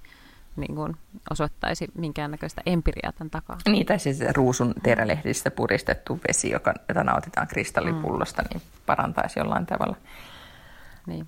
[0.57, 0.97] niin kuin
[1.31, 3.59] osoittaisi minkäännäköistä empiriaa tämän takaa.
[3.67, 8.49] Niin, tai siis ruusun terälehdistä puristettu vesi, joka, jota nautitaan kristallipullosta, mm.
[8.51, 9.97] niin parantaisi jollain tavalla.
[11.07, 11.27] Niin.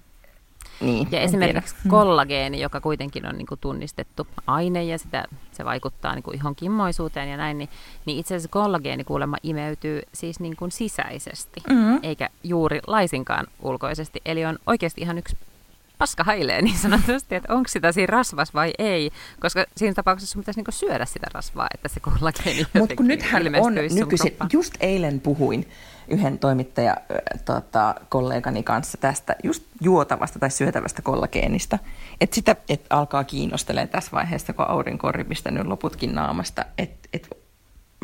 [0.81, 1.91] Niin, ja esimerkiksi tiedä.
[1.91, 6.57] Kollageeni, joka kuitenkin on niin kuin tunnistettu aine ja sitä, se vaikuttaa niin kuin ihon
[6.57, 7.69] kimmoisuuteen ja näin, niin,
[8.07, 12.01] niin itse asiassa kollageeni kuulemma imeytyy siis niin kuin sisäisesti, mm-hmm.
[12.03, 14.23] eikä juuri laisinkaan ulkoisesti.
[14.25, 15.37] Eli on oikeasti ihan yksi
[16.05, 20.43] paska hailee niin sanotusti, että onko sitä siinä rasvas vai ei, koska siinä tapauksessa sun
[20.43, 25.21] pitäisi niinku syödä sitä rasvaa, että se kollageeni Mutta kun nythän on nykyisin, just eilen
[25.21, 25.69] puhuin
[26.09, 26.97] yhden toimittaja
[27.45, 31.79] tota, kollegani kanssa tästä just juotavasta tai syötävästä kollageenista,
[32.21, 37.29] että sitä et alkaa kiinnostelemaan tässä vaiheessa, kun aurinko on ripistänyt loputkin naamasta, että et,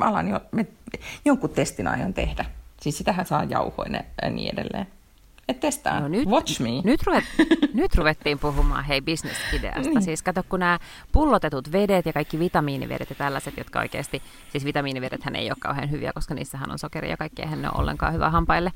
[0.01, 0.67] alan jo, me,
[1.25, 2.45] jonkun testin aion tehdä.
[2.81, 4.87] Siis sitähän saa jauhoinen ja niin edelleen.
[5.51, 6.01] Et testaa.
[6.01, 6.69] No nyt, Watch me.
[6.85, 7.25] Nyt, ruvet,
[7.75, 9.91] nyt ruvettiin puhumaan hei bisnesideasta.
[9.91, 10.03] Niin.
[10.03, 10.79] Siis kato, kun nämä
[11.13, 16.13] pullotetut vedet ja kaikki vitamiinivedet ja tällaiset, jotka oikeasti, siis vitamiinivedethän ei ole kauhean hyviä,
[16.15, 18.73] koska niissähän on sokeria ja kaikkea, eihän ne ole ollenkaan hyvä hampaille.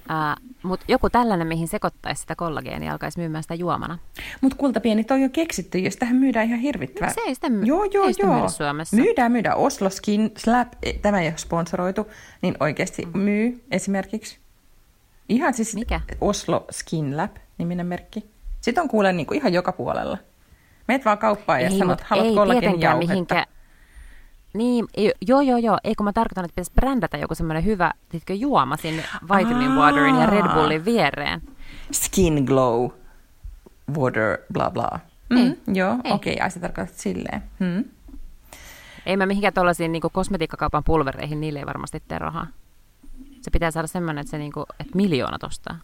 [0.00, 3.98] Uh, Mutta joku tällainen, mihin sekoittaisi sitä kollageenia, alkaisi myymään sitä juomana.
[4.40, 7.08] Mutta kultapieni toi on jo keksitty, jos tähän myydään ihan hirvittävää.
[7.08, 8.34] No, se ei sitä, joo, joo, ei sitä joo.
[8.34, 8.96] myydä Suomessa.
[8.96, 9.56] Myydään, myydään.
[9.56, 12.06] Oslo Skin Slap, e, tämä ei ole sponsoroitu,
[12.42, 13.18] niin oikeasti mm.
[13.18, 14.38] myy esimerkiksi.
[15.30, 16.00] Ihan siis Mikä?
[16.20, 18.30] Oslo Skin Lab niminen merkki.
[18.60, 20.18] Sitten on kuulen niin kuin ihan joka puolella.
[20.88, 23.12] Meet vaan kauppaan ja ei, sanot, haluat kollagen jauhetta.
[23.12, 23.46] Mihinkä...
[24.54, 24.86] Niin,
[25.22, 25.78] joo, joo, joo.
[25.84, 29.76] Ei kun mä tarkoitan, että pitäisi brändätä joku semmoinen hyvä tiedätkö, juoma sinne Vitamin Aa.
[29.76, 31.42] Waterin ja Red Bullin viereen.
[31.92, 32.90] Skin Glow
[33.98, 35.00] Water, bla bla.
[35.28, 37.42] Mm, joo, okei, okay, ai sä tarkoitat silleen.
[37.60, 37.84] Hmm.
[39.06, 42.46] Ei mä mihinkään tuollaisiin niin kosmetiikkakaupan pulvereihin, niille ei varmasti tee rahaa.
[43.42, 45.78] Se pitää saada semmoinen, että, se niinku, että miljoonat ostaa.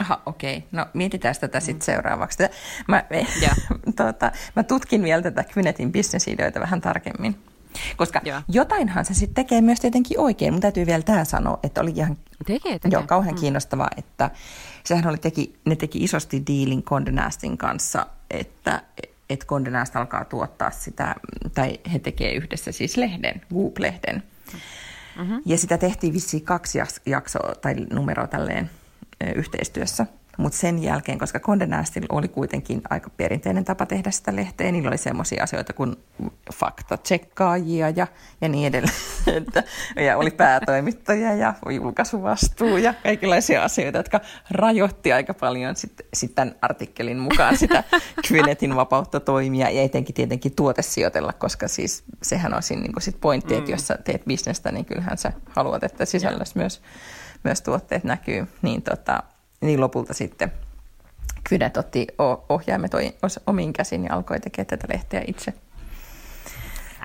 [0.00, 0.56] Aha, okei.
[0.56, 0.68] Okay.
[0.72, 2.42] No mietitään tätä sitten seuraavaksi.
[2.88, 3.04] Mä,
[3.42, 3.50] ja.
[4.04, 7.36] tota, mä tutkin vielä tätä Kynetin bisnesideoita vähän tarkemmin.
[7.96, 8.40] Koska Joo.
[8.48, 10.52] jotainhan se sitten tekee myös tietenkin oikein.
[10.52, 12.90] Mun täytyy vielä tämä sanoa, että oli ihan tekee, tekee.
[12.90, 13.40] Joo, kauhean mm.
[13.40, 14.30] kiinnostavaa, että
[14.84, 18.82] sehän oli teki, ne teki isosti diilin Condé Nastin kanssa, että
[19.30, 21.14] et Condé Nast alkaa tuottaa sitä,
[21.54, 24.22] tai he tekee yhdessä siis lehden, Goop-lehden.
[25.18, 25.42] Mm-hmm.
[25.46, 28.70] Ja sitä tehtiin vissiin kaksi jaksoa tai numeroa tälleen
[29.34, 30.06] yhteistyössä.
[30.38, 31.66] Mutta sen jälkeen, koska Condé
[32.08, 35.96] oli kuitenkin aika perinteinen tapa tehdä sitä lehteä, niillä oli semmoisia asioita kuin
[36.54, 38.06] faktatsekkaajia ja,
[38.40, 38.94] ja niin edelleen.
[39.36, 39.62] Että,
[39.96, 44.20] ja oli päätoimittaja ja julkaisuvastuu ja kaikenlaisia asioita, jotka
[44.50, 47.84] rajoitti aika paljon sitten sit tämän artikkelin mukaan sitä
[48.28, 53.54] Kvynetin vapautta toimia ja etenkin tietenkin tuotesijoitella, koska siis sehän on siinä niin sit pointti,
[53.54, 53.58] mm.
[53.58, 56.82] että jos sä teet bisnestä, niin kyllähän sä haluat, että sisällössä myös,
[57.44, 58.46] myös tuotteet näkyy.
[58.62, 59.22] Niin tota,
[59.60, 60.52] niin lopulta sitten
[61.48, 62.06] Kvydet otti
[62.48, 62.92] ohjaimet
[63.46, 65.54] omiin käsiin ja alkoi tekemään tätä lehteä itse.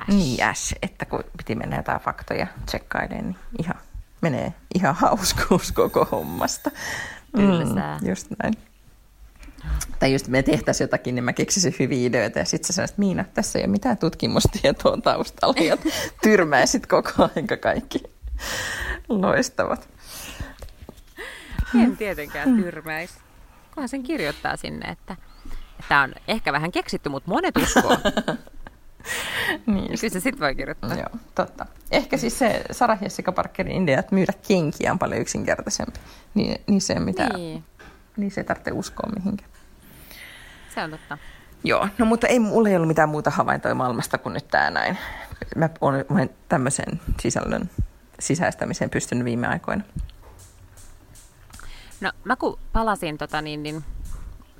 [0.08, 3.76] Niin, Ash, että kun piti mennä jotain faktoja tsekkailemaan, niin ihan,
[4.22, 6.72] menee ihan hauskuus koko hommasta.
[7.36, 8.00] Tylsää.
[8.02, 8.54] Mm, just näin.
[10.00, 13.26] Tai just me tehtäisiin jotakin, niin mä keksisin hyviä ideoita ja sitten sä sanoisit, Miina,
[13.34, 15.78] tässä ei ole mitään tutkimustietoa taustalla ja
[16.24, 18.04] tyrmäisit koko aika kaikki
[19.10, 19.90] loistavat.
[21.76, 23.14] En tietenkään tyrmäisi.
[23.74, 25.16] Kunhan sen kirjoittaa sinne, että
[25.90, 27.98] tämä on ehkä vähän keksitty, mutta monet uskoo.
[29.66, 30.96] niin Kyllä se sitten voi kirjoittaa.
[30.96, 31.66] Joo, totta.
[31.92, 36.00] Ehkä siis se Sarah Jessica Parkerin idea, että myydä kenkiä on paljon yksinkertaisempi.
[36.34, 37.64] Niin, niin se, mitä, niin.
[38.18, 39.50] niin se ei tarvitse uskoa mihinkään.
[40.76, 41.18] Se on totta.
[41.64, 44.98] Joo, no mutta ei mulla ei ollut mitään muuta havaintoja maailmasta kuin nyt tämä näin.
[45.56, 47.70] Mä olen tämmöisen sisällön
[48.20, 49.84] sisäistämiseen pystynyt viime aikoina.
[52.04, 53.84] No mä kun palasin tota, niin, niin,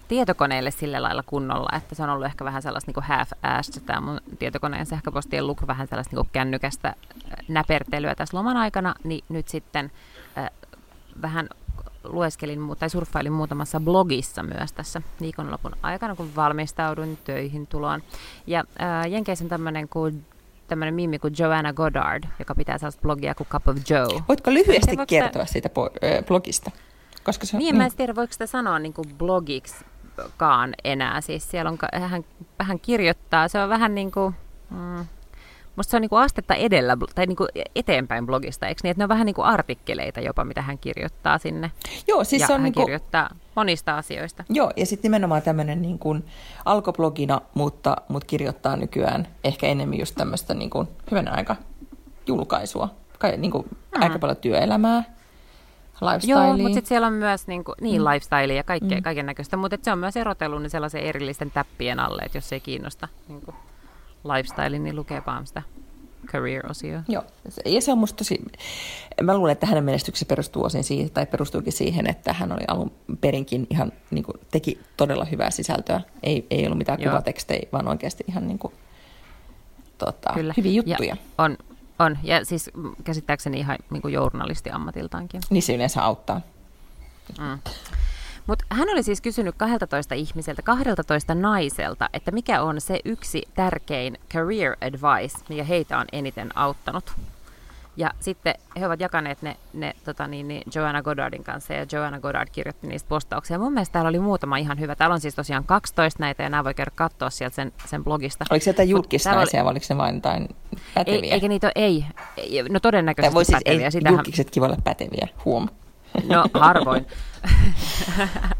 [0.08, 4.22] tietokoneelle sillä lailla kunnolla, että se on ollut ehkä vähän sellaista niin half-assed tämä mun
[4.40, 6.96] tietokoneen sähköpostien luku, vähän sellaista niin kännykästä äh,
[7.48, 9.92] näpertelyä tässä loman aikana, niin nyt sitten
[10.38, 10.50] äh,
[11.22, 11.50] vähän
[12.04, 18.04] lueskelin tai surffailin muutamassa blogissa myös tässä viikonlopun aikana, kun valmistauduin töihin tuloon.
[18.48, 20.26] Ja äh, Jenkeissä on tämmöinen kuin
[20.68, 24.24] tämmöinen mimi kuin Joanna Goddard, joka pitää sellaista blogia kuin Cup of Joe.
[24.28, 25.70] Voitko lyhyesti kertoa sitä
[26.28, 26.72] blogista?
[27.24, 31.22] Koska se, niin, niin, mä en tiedä, voiko sitä sanoa niin kuin blogiksikaan enää.
[31.22, 32.26] Siis siellä on, hän
[32.60, 34.36] vähän kirjoittaa, se on vähän niin kuin,
[34.70, 35.06] mm,
[35.76, 38.92] musta se on niin kuin astetta edellä, tai niin kuin eteenpäin blogista, eikö niin?
[38.92, 41.72] Että ne on vähän niin kuin artikkeleita jopa, mitä hän kirjoittaa sinne.
[42.08, 42.86] Joo, siis ja se on hän niin kuin...
[42.86, 44.44] kirjoittaa monista asioista.
[44.50, 46.26] Joo, ja sitten nimenomaan tämmöinen niin kuin
[46.66, 51.56] alkoblogina, mutta, mutta kirjoittaa nykyään ehkä enemmän just tämmöistä niin kuin hyvän aika
[52.28, 52.90] julkaisua.
[53.20, 54.02] Kai, niin kuin mm.
[54.02, 55.13] aika paljon työelämää
[56.02, 56.32] lifestyle.
[56.32, 58.08] Joo, mutta sitten siellä on myös niinku, niin, mm.
[58.08, 59.04] lifestyle ja kaikke, mm.
[59.04, 62.60] kaiken näköistä, mutta se on myös erotellut niin sellaisen erillisten täppien alle, että jos ei
[62.60, 63.56] kiinnosta niin kuin
[64.24, 65.62] lifestyle, niin lukee vaan sitä
[66.28, 67.00] career-osio.
[67.08, 67.24] Joo,
[67.66, 68.42] ja se on musta tosi,
[69.22, 72.92] mä luulen, että hänen menestyksensä perustuu osin siihen, tai perustuukin siihen, että hän oli alun
[73.22, 76.02] perinkin ihan, niin kuin, teki todella hyvää sisältöä.
[76.24, 77.12] Ei, ei ollut mitään Joo.
[77.12, 78.74] kuvatekstejä, vaan oikeasti ihan niin kuin,
[79.98, 80.54] tota, Kyllä.
[80.58, 81.10] hyviä juttuja.
[81.10, 81.58] Ja on,
[82.00, 82.72] on, ja siis
[83.04, 85.42] käsittääkseni ihan niin kuin journalisti ammatiltaankin.
[85.50, 86.42] Niin se yleensä auttaa.
[87.40, 87.60] Mm.
[88.48, 94.18] Mutta hän oli siis kysynyt 12 ihmiseltä, 12 naiselta, että mikä on se yksi tärkein
[94.30, 97.12] career advice, mikä heitä on eniten auttanut.
[97.98, 102.20] Ja sitten he ovat jakaneet ne, ne tota niin, niin Joanna Goddardin kanssa ja Joanna
[102.20, 103.60] Goddard kirjoitti niistä postauksia.
[103.60, 104.96] Mun mielestä täällä oli muutama ihan hyvä.
[104.96, 108.46] Täällä on siis tosiaan 12 näitä ja nämä voi käydä katsoa sieltä sen, sen blogista.
[108.50, 109.66] Oliko se jotain julkisnaisia oli...
[109.66, 110.48] vai oliko se vain jotain
[110.94, 111.20] päteviä?
[111.22, 112.06] Ei, eikä niitä ole, ei.
[112.70, 113.86] No todennäköisesti voi siis päteviä.
[113.86, 114.18] Ei, Sitähän...
[114.18, 115.68] julkisetkin voi olla päteviä, huom.
[116.28, 117.08] No harvoin.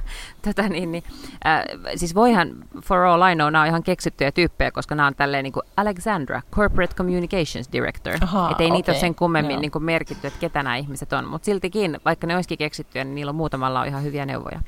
[0.44, 1.04] Tätä niin, niin,
[1.46, 1.64] äh,
[1.96, 2.50] siis voihan,
[2.84, 5.64] for all I know, nämä on ihan keksittyjä tyyppejä, koska nämä on tälleen niin kuin
[5.78, 8.14] Alexandra, Corporate Communications Director.
[8.14, 8.70] Että ei okay.
[8.70, 11.28] niitä ole sen kummemmin niin kuin merkitty, että ketä nämä ihmiset on.
[11.28, 14.60] Mutta siltikin, vaikka ne olisikin keksittyjä, niin niillä on muutamalla on ihan hyviä neuvoja.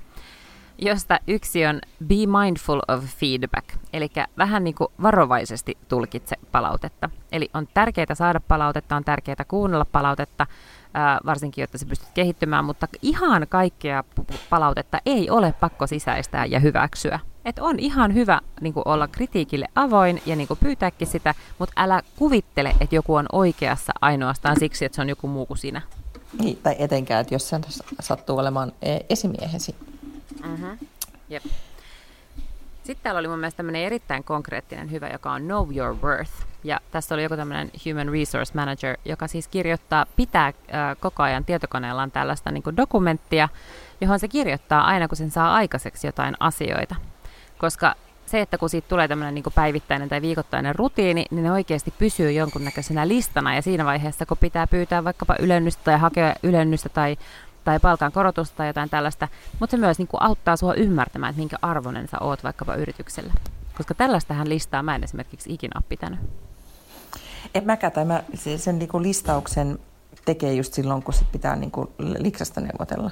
[0.78, 7.10] Josta yksi on be mindful of feedback, eli vähän niin kuin varovaisesti tulkitse palautetta.
[7.32, 10.48] Eli on tärkeää saada palautetta, on tärkeää kuunnella palautetta,
[11.26, 14.04] varsinkin jotta se pystyt kehittymään, mutta ihan kaikkea
[14.50, 17.20] palautetta ei ole pakko sisäistää ja hyväksyä.
[17.46, 22.76] Et on ihan hyvä niin olla kritiikille avoin ja niin pyytääkin sitä, mutta älä kuvittele,
[22.80, 25.82] että joku on oikeassa ainoastaan siksi, että se on joku muu kuin sinä.
[26.40, 27.62] Niin, tai etenkään, että jos sen
[28.00, 29.76] sattuu olemaan e, esimiehesi.
[30.44, 30.78] Mm-hmm.
[31.30, 31.44] Jep.
[32.86, 36.32] Sitten täällä oli mun mielestä tämmöinen erittäin konkreettinen hyvä, joka on Know Your Worth.
[36.64, 40.54] Ja tässä oli joku tämmöinen Human Resource Manager, joka siis kirjoittaa, pitää äh,
[41.00, 43.50] koko ajan tietokoneellaan tällaista niin dokumenttia,
[44.02, 46.96] johon se kirjoittaa aina, kun sen saa aikaiseksi jotain asioita.
[47.58, 47.96] Koska
[48.26, 52.32] se, että kun siitä tulee tämmöinen niin päivittäinen tai viikoittainen rutiini, niin ne oikeasti pysyy
[52.32, 53.56] jonkunnäköisenä listana.
[53.56, 57.18] Ja siinä vaiheessa, kun pitää pyytää vaikkapa ylennystä tai hakea ylennystä tai
[57.66, 59.28] tai palkan korotusta tai jotain tällaista,
[59.60, 63.34] mutta se myös niin kuin auttaa sinua ymmärtämään, että minkä arvoinen sä oot vaikkapa yrityksellä.
[63.78, 66.20] Koska tällaistähän listaa mä en esimerkiksi ikinä ole pitänyt.
[67.56, 68.24] En mäkään, tai mä
[68.58, 69.80] sen niin kuin listauksen
[70.26, 73.12] tekee just silloin, kun sit pitää niin kuin liksasta neuvotella.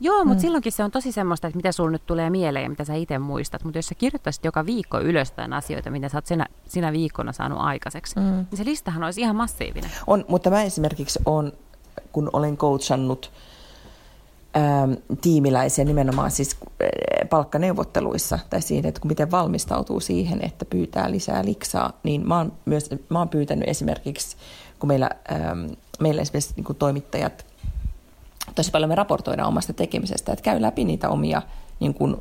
[0.00, 0.40] Joo, mutta mm.
[0.40, 3.18] silloinkin se on tosi semmoista, että mitä sulla nyt tulee mieleen ja mitä sä itse
[3.18, 3.64] muistat.
[3.64, 7.58] Mutta jos sä kirjoittaisit joka viikko ylös asioita, mitä sä oot sinä, sinä viikkona saanut
[7.60, 8.22] aikaiseksi, mm.
[8.22, 9.90] niin se listahan olisi ihan massiivinen.
[10.06, 11.52] On, mutta mä esimerkiksi on
[12.16, 13.32] kun olen coachannut
[14.56, 16.88] ähm, tiimiläisiä nimenomaan siis äh,
[17.30, 22.90] palkkaneuvotteluissa tai siinä, että miten valmistautuu siihen, että pyytää lisää liksaa, niin mä oon, myös,
[23.08, 24.36] mä oon pyytänyt esimerkiksi,
[24.78, 25.66] kun meillä, ähm,
[26.00, 27.46] meillä esimerkiksi niin kuin toimittajat,
[28.54, 31.42] tosi paljon me raportoidaan omasta tekemisestä, että käy läpi niitä omia
[31.80, 32.16] niin kuin,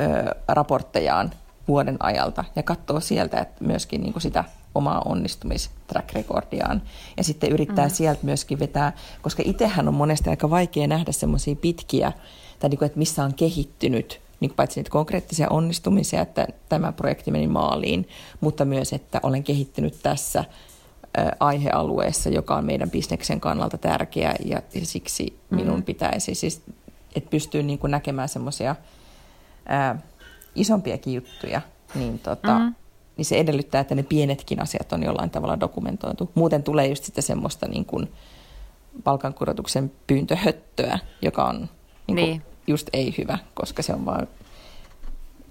[0.00, 1.30] ö, raporttejaan
[1.68, 6.82] vuoden ajalta ja katsoo sieltä että myöskin niin kuin sitä omaa onnistumistrack recordiaan.
[7.16, 7.90] Ja sitten yrittää mm.
[7.94, 12.12] sieltä myöskin vetää, koska itsehän on monesti aika vaikea nähdä semmoisia pitkiä,
[12.58, 17.30] tai niin kuin, että missä on kehittynyt niin paitsi niitä konkreettisia onnistumisia, että tämä projekti
[17.30, 18.08] meni maaliin,
[18.40, 20.44] mutta myös, että olen kehittynyt tässä
[21.40, 25.82] aihealueessa, joka on meidän bisneksen kannalta tärkeä ja siksi minun mm.
[25.82, 26.62] pitäisi siis,
[27.14, 28.76] että pystyy niin kuin näkemään semmoisia
[30.54, 31.60] isompiakin juttuja,
[31.94, 32.74] niin, tota, mm.
[33.16, 36.30] Niin se edellyttää, että ne pienetkin asiat on jollain tavalla dokumentoitu.
[36.34, 38.12] Muuten tulee just sitä semmoista niin kuin
[39.04, 41.68] palkankorotuksen pyyntöhöttöä, joka on niin
[42.06, 44.28] kuin, niin just ei hyvä, koska se on vaan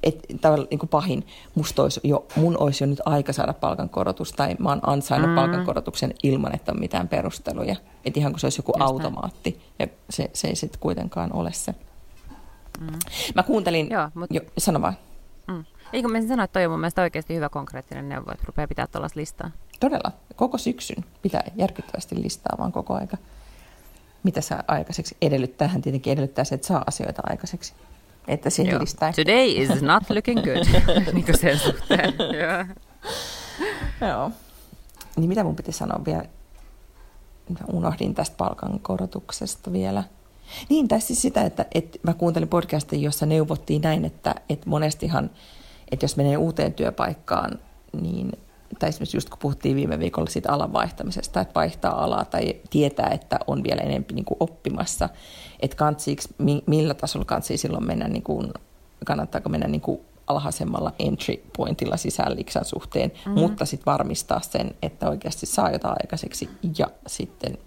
[0.04, 0.26] et,
[0.70, 4.70] niin kuin pahin, musta olisi jo, mun olisi jo nyt aika saada palkankorotus, tai mä
[4.70, 5.36] oon ansainnut mm.
[5.36, 7.76] palkankorotuksen ilman, että on mitään perusteluja.
[8.06, 9.62] Että ihan kuin se olisi joku Just automaatti, näin.
[9.80, 11.76] ja se, se ei sitten kuitenkaan ole se.
[12.80, 13.00] Mm.
[13.36, 14.36] Mä kuuntelin, Joo, mutta...
[14.36, 14.98] jo, sano vaan.
[15.48, 15.66] Mm.
[15.94, 18.88] Eikö mä sanoa, että toi on mun mielestä oikeasti hyvä konkreettinen neuvo, että rupeaa pitää
[18.88, 19.52] tuollaista listaa.
[19.80, 20.12] Todella.
[20.36, 23.18] Koko syksyn pitää järkyttävästi listaa vaan koko aika
[24.24, 25.18] mitä saa aikaiseksi.
[25.22, 27.74] Edellyttää, hän tietenkin edellyttää se, että saa asioita aikaiseksi.
[28.28, 29.14] Että siihen listaa.
[29.14, 32.14] Today is not looking good, niin kuin sen suhteen.
[34.02, 34.32] Joo.
[35.18, 36.26] Niin mitä mun piti sanoa vielä?
[37.74, 40.04] Unohdin tästä palkankorotuksesta vielä.
[40.70, 45.30] Niin, tässä siis sitä, että, että mä kuuntelin podcastin, jossa neuvottiin näin, että, että monestihan,
[45.92, 47.60] että jos menee uuteen työpaikkaan,
[48.02, 48.32] niin
[48.80, 53.10] tai esimerkiksi just kun puhuttiin viime viikolla siitä alan vaihtamisesta, että vaihtaa alaa tai tietää,
[53.10, 55.10] että on vielä enemmän niin kuin oppimassa,
[55.60, 56.36] että kantsiiksi,
[56.68, 58.52] millä tasolla kantsii silloin mennä, niin kuin,
[59.06, 63.40] kannattaako mennä niin kuin alhaisemmalla entry pointilla sisään liksan suhteen, mm-hmm.
[63.40, 67.58] mutta sitten varmistaa sen, että oikeasti saa jotain aikaiseksi ja sitten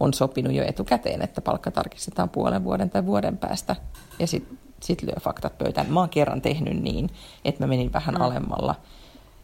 [0.00, 3.76] on sopinut jo etukäteen, että palkka tarkistetaan puolen vuoden tai vuoden päästä
[4.18, 5.92] ja sitten sit lyö faktat pöytään.
[5.92, 7.10] Mä oon kerran tehnyt niin,
[7.44, 8.20] että mä menin vähän mm.
[8.20, 8.74] alemmalla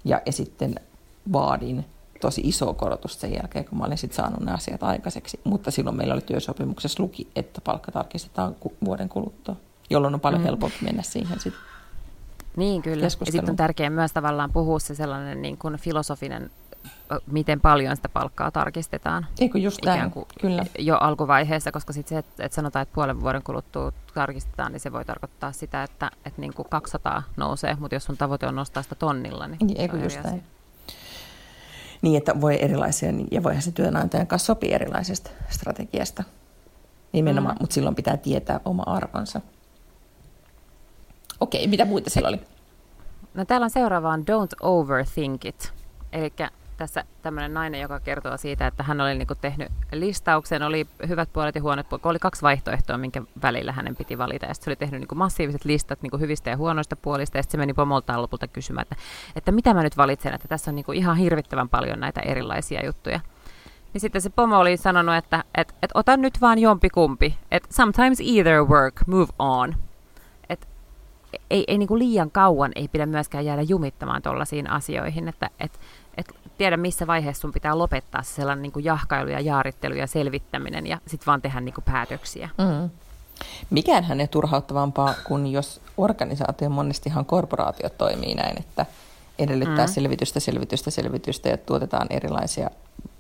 [0.05, 0.75] ja, ja sitten
[1.33, 1.85] vaadin
[2.21, 5.41] tosi iso korotus sen jälkeen, kun mä olin sitten saanut nämä asiat aikaiseksi.
[5.45, 9.57] Mutta silloin meillä oli työsopimuksessa luki, että palkka tarkistetaan vuoden kuluttua,
[9.91, 10.45] jolloin on paljon mm.
[10.45, 11.63] helpompi mennä siihen sitten
[12.57, 13.05] Niin kyllä.
[13.05, 16.51] Ja sitten on tärkeää myös tavallaan puhua se sellainen niin kuin filosofinen,
[17.27, 19.27] miten paljon sitä palkkaa tarkistetaan.
[19.41, 20.65] Eikö just näin, kyllä.
[20.79, 24.93] Jo alkuvaiheessa, koska sitten se, että, että sanotaan, että puolen vuoden kuluttua tarkistetaan, niin se
[24.93, 28.83] voi tarkoittaa sitä, että, että niin kuin 200 nousee, mutta jos sun tavoite on nostaa
[28.83, 30.35] sitä tonnilla, niin, niin Eikö just näin.
[30.35, 30.61] Asia
[32.03, 36.25] niin, että voi erilaisia, niin- ja voihan se työnantajan kanssa sopia erilaisesta strategiasta.
[37.13, 37.61] Nimenomaan, mm.
[37.61, 39.41] mutta silloin pitää tietää oma arvonsa.
[41.41, 42.41] Okei, mitä muita siellä oli?
[43.35, 45.73] No täällä on seuraavaan Don't Overthink It.
[46.13, 46.33] Eli
[46.81, 51.55] tässä tämmöinen nainen, joka kertoo siitä, että hän oli niinku tehnyt listauksen, oli hyvät puolet
[51.55, 54.47] ja huonot puolet, oli kaksi vaihtoehtoa, minkä välillä hänen piti valita.
[54.47, 57.59] Ja se oli tehnyt niinku massiiviset listat niinku hyvistä ja huonoista puolista, ja sitten se
[57.59, 58.97] meni pomoltaan lopulta kysymään, että,
[59.37, 63.21] että mitä mä nyt valitsen, että tässä on niinku ihan hirvittävän paljon näitä erilaisia juttuja.
[63.93, 68.21] Niin sitten se pomo oli sanonut, että et, et ota nyt vaan jompikumpi, että sometimes
[68.21, 69.75] either work, move on.
[71.51, 75.81] Ei, ei niinku liian kauan ei pidä myöskään jäädä jumittamaan tuollaisiin asioihin, että et,
[76.17, 80.07] et tiedä missä vaiheessa sun pitää lopettaa se sellainen niin kuin jahkailu ja jaarittelu ja
[80.07, 82.49] selvittäminen ja sitten vaan tehdä niin kuin päätöksiä.
[82.59, 82.91] Mm.
[83.71, 88.87] Mikään hän ei turhauttavampaa kuin jos organisaatio, monestihan korporaatiot toimii näin, että
[89.39, 89.93] edellyttää mm.
[89.93, 92.71] selvitystä, selvitystä, selvitystä ja tuotetaan erilaisia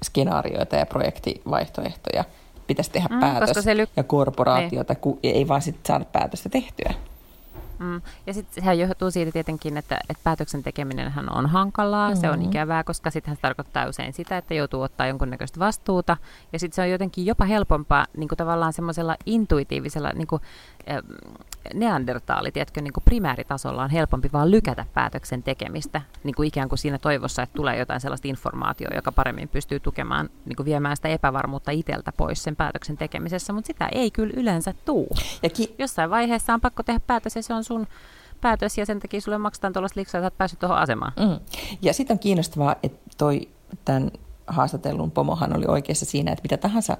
[0.04, 2.24] skenaarioita ja projektivaihtoehtoja.
[2.66, 5.00] Pitäisi tehdä mm, päätös se lyk- ja korporaatiota, niin.
[5.00, 6.94] kun ei vaan sitten saada päätöstä tehtyä.
[7.80, 8.00] Mm.
[8.26, 12.20] Ja sitten sehän johtuu siitä tietenkin, että, että päätöksen tekeminen on hankalaa, mm-hmm.
[12.20, 12.50] se on mm-hmm.
[12.50, 16.16] ikävää, koska sitten se tarkoittaa usein sitä, että joutuu ottaa jonkunnäköistä vastuuta.
[16.52, 20.42] Ja sitten se on jotenkin jopa helpompaa niin kuin tavallaan semmoisella intuitiivisella, niin kuin,
[21.74, 26.78] neandertaali, tiedätkö, niin kuin primääritasolla on helpompi vaan lykätä päätöksen tekemistä, niin kuin ikään kuin
[26.78, 31.08] siinä toivossa, että tulee jotain sellaista informaatiota, joka paremmin pystyy tukemaan, niin kuin viemään sitä
[31.08, 35.08] epävarmuutta itseltä pois sen päätöksen tekemisessä, mutta sitä ei kyllä yleensä tuu.
[35.42, 37.86] Ja ki- Jossain vaiheessa on pakko tehdä päätös ja se on sun
[38.40, 41.12] päätös ja sen takia sulle maksetaan tuollaista liksaa, että olet päässyt tuohon asemaan.
[41.16, 41.40] Mm.
[41.82, 43.48] Ja sitten on kiinnostavaa, että toi
[43.84, 44.10] tämän
[44.46, 46.96] haastatellun pomohan oli oikeassa siinä, että mitä tahansa,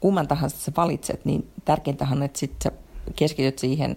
[0.00, 2.72] kumman tahansa sä valitset, niin tärkeintähän on, että sit sä
[3.16, 3.96] keskityt siihen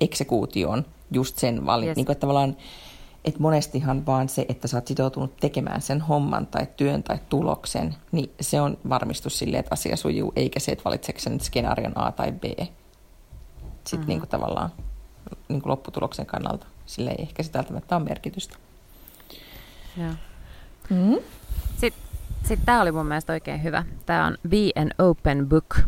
[0.00, 1.88] eksekuutioon just sen valin.
[1.88, 1.96] Yes.
[1.96, 2.56] Niin kuin, että tavallaan,
[3.24, 7.94] että monestihan vaan se, että sä oot sitoutunut tekemään sen homman tai työn tai tuloksen,
[8.12, 12.12] niin se on varmistus sille, että asia sujuu, eikä se, että valitseeko sen skenaarion A
[12.12, 12.44] tai B.
[12.44, 12.70] Sitten
[13.92, 14.08] mm-hmm.
[14.08, 14.70] niin kuin tavallaan
[15.48, 18.56] niin kuin lopputuloksen kannalta sille ei ehkä sitä välttämättä ole merkitystä.
[19.96, 20.12] Joo.
[20.90, 21.16] Mm-hmm.
[21.78, 22.02] Sitten
[22.48, 23.84] sit tämä oli mun mielestä oikein hyvä.
[24.06, 25.78] Tämä on Be an Open Book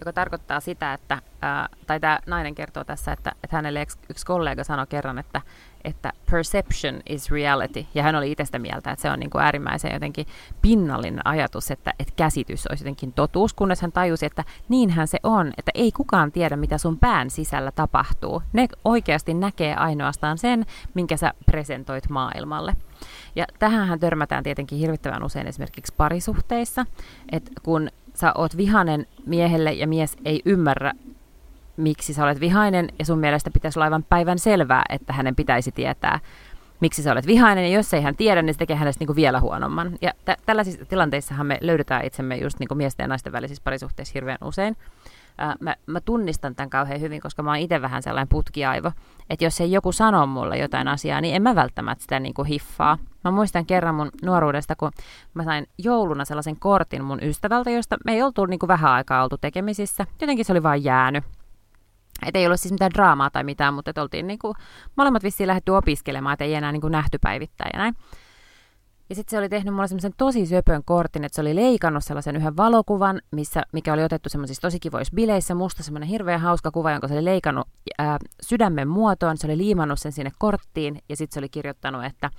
[0.00, 4.64] joka tarkoittaa sitä, että, ää, tai tämä nainen kertoo tässä, että, että hänelle yksi kollega
[4.64, 5.40] sanoi kerran, että,
[5.84, 9.42] että perception is reality, ja hän oli itse sitä mieltä, että se on niin kuin
[9.42, 10.26] äärimmäisen jotenkin
[10.62, 15.52] pinnallinen ajatus, että, että käsitys olisi jotenkin totuus, kunnes hän tajusi, että niinhän se on,
[15.58, 18.42] että ei kukaan tiedä, mitä sun pään sisällä tapahtuu.
[18.52, 22.76] Ne oikeasti näkee ainoastaan sen, minkä sä presentoit maailmalle.
[23.36, 26.86] Ja tähän törmätään tietenkin hirvittävän usein esimerkiksi parisuhteissa,
[27.32, 30.92] että kun sä oot vihanen miehelle ja mies ei ymmärrä,
[31.76, 35.72] miksi sä olet vihainen, ja sun mielestä pitäisi olla aivan päivän selvää, että hänen pitäisi
[35.72, 36.20] tietää,
[36.80, 39.16] miksi sä olet vihainen, ja jos ei hän tiedä, niin se tekee hänestä niin kuin
[39.16, 39.98] vielä huonomman.
[40.02, 44.12] Ja tä- tällaisissa tilanteissahan me löydetään itsemme just niin kuin miesten ja naisten välisissä parisuhteissa
[44.14, 44.76] hirveän usein.
[45.60, 48.92] Mä, mä tunnistan tämän kauhean hyvin, koska mä oon itse vähän sellainen putkiaivo,
[49.30, 52.98] että jos ei joku sano mulle jotain asiaa, niin en mä välttämättä sitä kuin hiffaa.
[53.24, 54.90] Mä muistan kerran mun nuoruudesta, kun
[55.34, 59.38] mä sain jouluna sellaisen kortin mun ystävältä, josta me ei oltu kuin vähän aikaa oltu
[59.38, 60.06] tekemisissä.
[60.20, 61.24] Jotenkin se oli vain jäänyt.
[62.26, 64.54] Et ei ollut siis mitään draamaa tai mitään, mutta et oltiin niin kuin,
[64.96, 67.94] molemmat vissiin lähdetty opiskelemaan, että ei enää niin kuin nähty päivittäin ja näin.
[69.10, 72.36] Ja sitten se oli tehnyt mulle semmoisen tosi söpön kortin, että se oli leikannut sellaisen
[72.36, 75.54] yhden valokuvan, missä, mikä oli otettu semmoisissa tosi kivoissa bileissä.
[75.54, 79.36] Musta semmoinen hirveän hauska kuva, jonka se oli leikannut ää, sydämen muotoon.
[79.36, 82.30] Se oli liimannut sen sinne korttiin ja sitten se oli kirjoittanut, että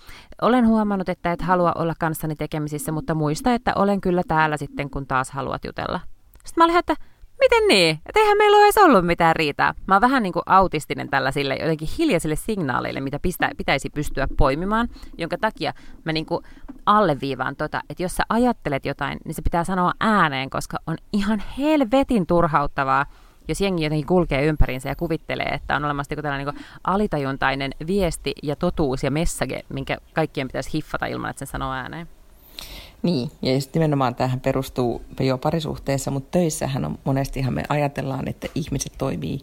[0.41, 4.89] olen huomannut, että et halua olla kanssani tekemisissä, mutta muista, että olen kyllä täällä sitten,
[4.89, 6.00] kun taas haluat jutella.
[6.46, 6.96] Sitten mä olin, että
[7.41, 7.99] miten niin?
[8.06, 9.73] Että eihän meillä ole edes ollut mitään riitaa.
[9.88, 14.88] Mä oon vähän niin kuin autistinen tällaisille jotenkin hiljaisille signaaleille, mitä pistä, pitäisi pystyä poimimaan,
[15.17, 15.73] jonka takia
[16.04, 16.43] mä niin kuin
[16.86, 21.43] alleviivaan tota, että jos sä ajattelet jotain, niin se pitää sanoa ääneen, koska on ihan
[21.58, 23.06] helvetin turhauttavaa,
[23.47, 28.56] jos jengi jotenkin kulkee ympäriinsä ja kuvittelee, että on olemassa tällainen niin alitajuntainen viesti ja
[28.56, 32.08] totuus ja message, minkä kaikkien pitäisi hiffata ilman, että sen sanoo ääneen.
[33.04, 38.48] Niin, ja sitten nimenomaan tähän perustuu jo parisuhteessa, mutta töissähän on monestihan me ajatellaan, että
[38.56, 39.40] ihmiset toimii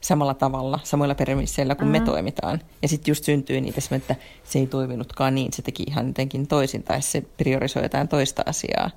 [0.00, 2.02] samalla tavalla, samoilla premisseillä kuin mm-hmm.
[2.02, 2.60] me toimitaan.
[2.82, 6.82] Ja sitten just syntyy niitä että se ei toiminutkaan niin, se teki ihan jotenkin toisin,
[6.82, 8.90] tai se priorisoi jotain toista asiaa.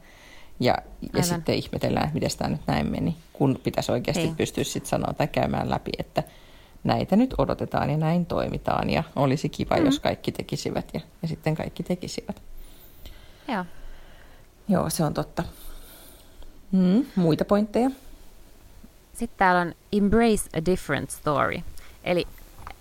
[0.60, 0.78] Ja,
[1.14, 4.34] ja sitten ihmetellään, että miten tämä nyt näin meni, kun pitäisi oikeasti ei.
[4.38, 6.24] pystyä sitten sanoa tai käymään läpi, että
[6.84, 8.90] näitä nyt odotetaan ja näin toimitaan.
[8.90, 9.86] Ja olisi kiva, mm-hmm.
[9.86, 12.42] jos kaikki tekisivät ja, ja sitten kaikki tekisivät.
[13.48, 13.66] Joo.
[14.68, 15.44] Joo, se on totta.
[16.72, 17.90] Mm, muita pointteja?
[19.14, 21.60] Sitten täällä on Embrace a Different Story.
[22.04, 22.28] Eli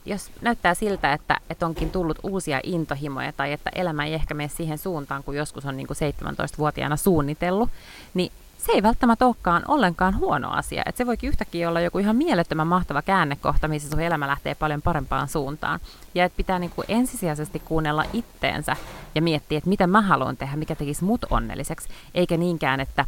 [0.04, 4.48] jos näyttää siltä, että, että onkin tullut uusia intohimoja tai että elämä ei ehkä mene
[4.48, 7.70] siihen suuntaan, kun joskus on niin kuin 17-vuotiaana suunnitellut,
[8.14, 8.32] niin
[8.66, 10.82] se ei välttämättä olekaan ollenkaan huono asia.
[10.86, 14.82] Et se voikin yhtäkkiä olla joku ihan mielettömän mahtava käännekohta, missä sun elämä lähtee paljon
[14.82, 15.80] parempaan suuntaan.
[16.14, 18.76] Ja että pitää niinku ensisijaisesti kuunnella itteensä
[19.14, 21.88] ja miettiä, että mitä mä haluan tehdä, mikä tekisi mut onnelliseksi.
[22.14, 23.04] Eikä niinkään, että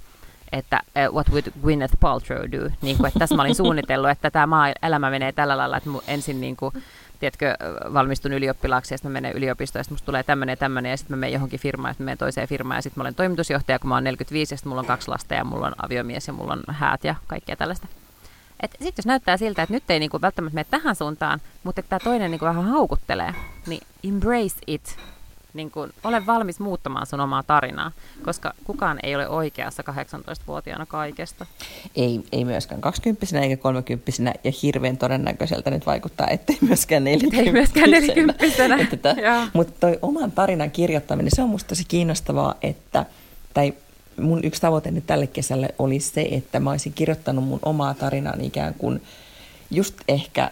[0.53, 2.71] että uh, what would Gwyneth Paltrow do?
[2.83, 6.41] Niin kuin, että tässä mä olin suunnitellut, että tämä elämä menee tällä lailla, että ensin
[6.41, 6.73] niin kuin,
[7.25, 7.57] tiedätkö,
[7.93, 10.97] valmistun ylioppilaaksi ja sitten mä menen yliopistoon ja sitten musta tulee tämmöinen ja tämmöinen ja
[10.97, 13.79] sitten mä menen johonkin firmaan ja sitten menen toiseen firmaan ja sitten mä olen toimitusjohtaja,
[13.79, 16.33] kun mä oon 45 ja sitten mulla on kaksi lasta ja mulla on aviomies ja
[16.33, 17.87] mulla on häät ja kaikkea tällaista.
[18.71, 22.05] Sitten jos näyttää siltä, että nyt ei niinku välttämättä mene tähän suuntaan, mutta että tämä
[22.05, 23.35] toinen niinku vähän haukuttelee,
[23.67, 24.99] niin embrace it
[25.55, 27.93] niin kuin, ole valmis muuttamaan sun omaa tarinaa,
[28.25, 31.47] koska kukaan ei ole oikeassa 18-vuotiaana kaikesta.
[31.97, 37.53] Ei, ei myöskään 20 eikä 30 ja hirveän todennäköiseltä nyt vaikuttaa, ettei myöskään 40 Ei
[37.53, 38.45] myöskään 40
[39.53, 43.07] Mutta toi oman tarinan kirjoittaminen, se on musta tosi kiinnostavaa, että,
[43.55, 43.75] tai
[44.21, 48.35] mun yksi tavoite nyt tälle kesälle oli se, että mä olisin kirjoittanut mun omaa tarinaa
[48.41, 49.03] ikään kuin
[49.71, 50.51] just ehkä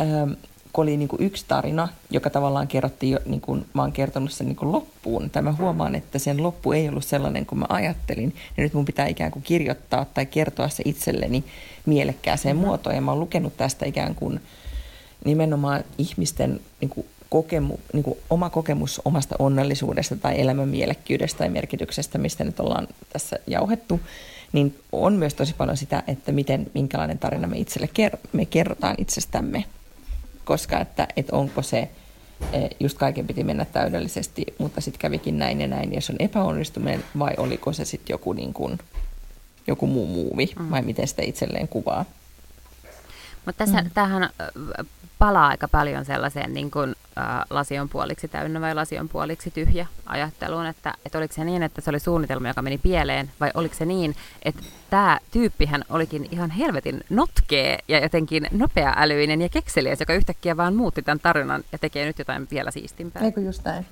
[0.00, 0.32] ähm,
[0.72, 4.32] kun oli niin kuin yksi tarina, joka tavallaan kerrottiin jo, niin kuin mä oon kertonut
[4.32, 7.66] sen niin kuin loppuun, tai mä huomaan, että sen loppu ei ollut sellainen kuin mä
[7.68, 11.44] ajattelin, ja nyt mun pitää ikään kuin kirjoittaa tai kertoa se itselleni
[11.86, 12.66] mielekkääseen mm-hmm.
[12.66, 14.40] muotoon, ja mä oon lukenut tästä ikään kuin
[15.24, 21.48] nimenomaan ihmisten niin kuin kokemu, niin kuin oma kokemus omasta onnellisuudesta tai elämän mielekkyydestä tai
[21.48, 24.00] merkityksestä, mistä nyt ollaan tässä jauhettu,
[24.52, 28.94] niin on myös tosi paljon sitä, että miten, minkälainen tarina me itselle ker- me kerrotaan
[28.98, 29.64] itsestämme
[30.48, 31.88] koska että, että onko se,
[32.52, 36.16] eh, just kaiken piti mennä täydellisesti, mutta sitten kävikin näin ja näin, ja se on
[36.18, 38.78] epäonnistuminen, vai oliko se sitten joku, niin kuin,
[39.66, 40.70] joku muu muuvi, mm.
[40.70, 42.04] vai miten sitä itselleen kuvaa.
[43.48, 43.90] Mutta tässä, mm.
[43.94, 44.30] tämähän
[45.18, 49.50] palaa aika paljon sellaiseen niin kuin, äh, lasi on puoliksi täynnä vai lasi on puoliksi
[49.50, 53.50] tyhjä ajatteluun, että, että oliko se niin, että se oli suunnitelma, joka meni pieleen, vai
[53.54, 60.00] oliko se niin, että tämä tyyppihän olikin ihan helvetin notkee ja jotenkin nopea-älyinen ja kekseliäs,
[60.00, 63.22] joka yhtäkkiä vaan muutti tämän tarinan ja tekee nyt jotain vielä siistimpää.
[63.22, 63.86] Eikö just näin?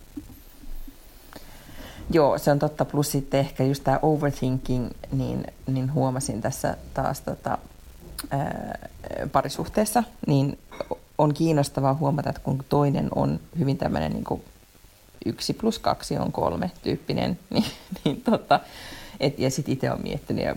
[2.11, 2.85] Joo, se on totta.
[2.85, 7.59] Plus sitten ehkä just tämä overthinking, niin, niin huomasin tässä taas tota,
[9.33, 10.59] parisuhteessa, niin
[11.19, 14.43] on kiinnostavaa huomata, että kun toinen on hyvin tämmöinen niin
[15.27, 17.65] yksi plus kaksi on kolme tyyppinen, niin,
[18.05, 18.61] niin tota,
[19.21, 20.57] et, ja sitten itse olen miettinyt ja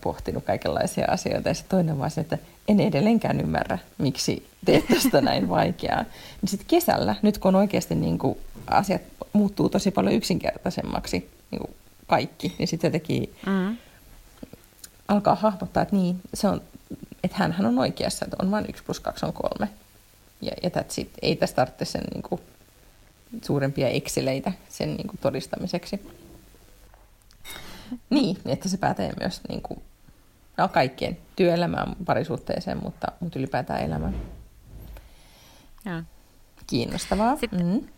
[0.00, 1.48] pohtinut kaikenlaisia asioita.
[1.48, 2.38] Ja se toinen vaan se, että
[2.68, 6.04] en edelleenkään ymmärrä, miksi teet tästä näin vaikeaa.
[6.42, 11.74] Niin sitten kesällä, nyt kun oikeasti niin kuin asiat muuttuu tosi paljon yksinkertaisemmaksi, niin kuin
[12.06, 13.76] kaikki, niin sitten jotenkin mm.
[15.08, 16.60] alkaa hahmottaa, että niin, se on,
[17.22, 19.68] että hänhän on oikeassa, että on vain yksi plus kaksi on kolme.
[20.42, 21.10] Ja, ja that's it.
[21.22, 22.40] Ei tästä tarvitse sen niin kuin,
[23.42, 26.00] suurempia ekseleitä sen niin kuin, todistamiseksi.
[28.10, 29.82] Niin, että se pätee myös niin kuin,
[30.56, 34.14] no, kaikkien työelämään, parisuhteeseen, mutta, mutta ylipäätään elämään.
[35.84, 36.02] Ja.
[36.66, 37.36] Kiinnostavaa.
[37.36, 37.88] Sitten, mm.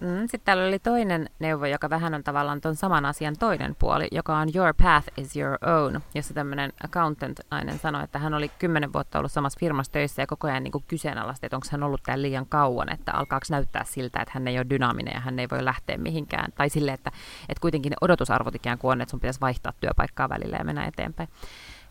[0.00, 4.08] Mm, sitten täällä oli toinen neuvo, joka vähän on tavallaan tuon saman asian toinen puoli,
[4.12, 8.92] joka on Your path is your own, jossa tämmöinen accountant-nainen sanoi, että hän oli kymmenen
[8.92, 12.22] vuotta ollut samassa firmassa töissä ja koko ajan niin kyseenalaisesti, että onko hän ollut täällä
[12.22, 15.64] liian kauan, että alkaako näyttää siltä, että hän ei ole dynaaminen ja hän ei voi
[15.64, 16.52] lähteä mihinkään.
[16.54, 17.12] Tai sille, että,
[17.48, 20.84] että kuitenkin ne odotusarvot ikään kuin on, että sun pitäisi vaihtaa työpaikkaa välillä ja mennä
[20.84, 21.28] eteenpäin.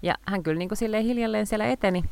[0.02, 2.04] Ja hän kyllä niin kuin silleen hiljalleen siellä eteni,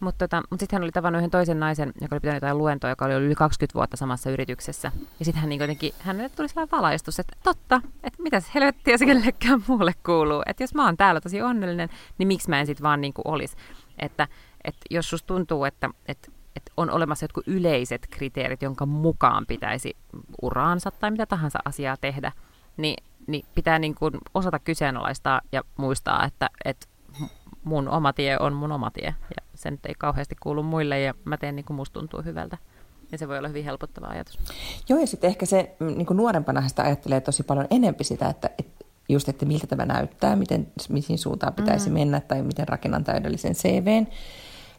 [0.00, 2.90] mutta tota, mut sitten hän oli tavannut yhden toisen naisen, joka oli pitänyt jotain luentoa,
[2.90, 4.92] joka oli ollut yli 20 vuotta samassa yrityksessä.
[5.18, 9.06] Ja sitten hän niin jotenkin, hänelle tuli sellainen valaistus, että totta, että mitäs helvettiä se
[9.06, 10.42] kellekään muulle kuuluu.
[10.46, 11.88] Että jos mä oon täällä tosi onnellinen,
[12.18, 13.56] niin miksi mä en sitten vaan niin kuin olisi.
[13.98, 14.28] Että,
[14.64, 19.96] että jos susta tuntuu, että, että että on olemassa jotkut yleiset kriteerit, jonka mukaan pitäisi
[20.42, 22.32] uraansa tai mitä tahansa asiaa tehdä,
[22.76, 26.86] niin, niin pitää niin kuin osata kyseenalaistaa ja muistaa, että, että
[27.64, 29.14] mun oma tie on mun oma tie.
[29.36, 32.58] Ja se nyt ei kauheasti kuulu muille ja mä teen niin kuin musta tuntuu hyvältä.
[33.12, 34.38] Ja se voi olla hyvin helpottava ajatus.
[34.88, 38.28] Joo, ja sitten ehkä se mm, niin kuin nuorempana sitä ajattelee tosi paljon enempi sitä,
[38.28, 41.98] että, että just, että miltä tämä näyttää, miten, mihin suuntaan pitäisi mm-hmm.
[41.98, 44.06] mennä tai miten rakennan täydellisen CVn.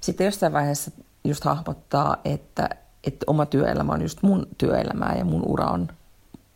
[0.02, 0.92] Sitten jossain vaiheessa
[1.24, 2.70] just hahmottaa, että,
[3.04, 5.88] että oma työelämä on just mun työelämää ja mun ura on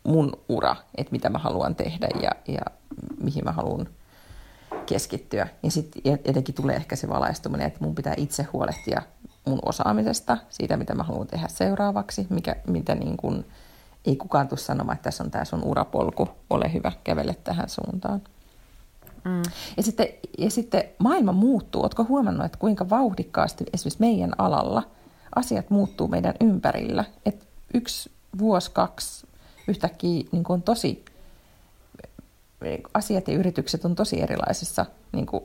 [0.04, 2.62] mun ura, että mitä mä haluan tehdä ja, ja
[3.24, 3.88] mihin mä haluan
[4.90, 5.48] keskittyä.
[5.64, 9.02] Ja sitten jotenkin tulee ehkä se valaistuminen, että mun pitää itse huolehtia
[9.46, 13.46] mun osaamisesta, siitä mitä mä haluan tehdä seuraavaksi, mikä, mitä niin kun,
[14.06, 18.22] ei kukaan tule sanomaan, että tässä on tämä sun urapolku, ole hyvä, kävele tähän suuntaan.
[19.26, 19.42] Mm.
[19.78, 21.82] Ja, sitten, ja sitten maailma muuttuu.
[21.82, 24.84] Oletko huomannut, että kuinka vauhdikkaasti esimerkiksi meidän alalla
[25.36, 27.06] asiat muuttuu meidän ympärillä?
[27.26, 29.28] Et yksi vuosi, kaksi
[29.68, 31.06] yhtäkkiä niin on tosi
[32.94, 35.44] asiat ja yritykset on tosi erilaisissa niin kuin,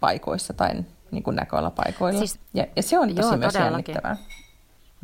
[0.00, 0.70] paikoissa tai
[1.10, 2.18] niin kuin näköalapaikoilla.
[2.18, 4.16] Siis, ja, ja se on tosi joo, myös jännittävää.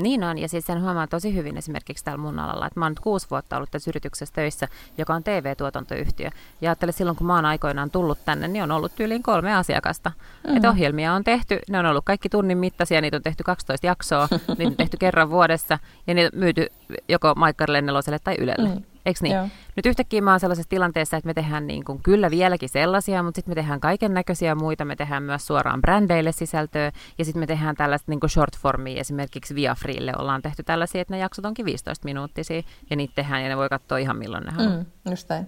[0.03, 2.93] Niin on, ja siis sen huomaa tosi hyvin esimerkiksi täällä mun alalla, että mä oon
[2.93, 4.69] nyt kuusi vuotta ollut tässä yrityksessä töissä,
[4.99, 6.31] joka on TV-tuotantoyhtiö.
[6.61, 10.13] Ja ajattelen silloin, kun mä oon aikoinaan tullut tänne, niin on ollut tyyliin kolme asiakasta.
[10.49, 10.57] Mm.
[10.57, 14.29] Että ohjelmia on tehty, ne on ollut kaikki tunnin mittaisia, niitä on tehty 12 jaksoa,
[14.59, 16.67] niitä on tehty kerran vuodessa, ja niitä on myyty
[17.09, 18.69] joko Maikkarille, Neloselle tai Ylelle.
[18.69, 18.83] Mm.
[19.11, 19.37] Eikö niin?
[19.37, 19.49] Joo.
[19.77, 23.39] Nyt yhtäkkiä mä oon sellaisessa tilanteessa, että me tehdään niin kuin, kyllä vieläkin sellaisia, mutta
[23.39, 24.85] sitten me tehdään kaiken näköisiä muita.
[24.85, 29.01] Me tehdään myös suoraan brändeille sisältöä ja sitten me tehdään tällaista niin kuin short formia.
[29.01, 33.43] Esimerkiksi Via Freelle ollaan tehty tällaisia, että ne jaksot onkin 15 minuuttisia ja niitä tehdään
[33.43, 34.77] ja ne voi katsoa ihan milloin ne haluaa.
[34.77, 35.47] Mm, just näin.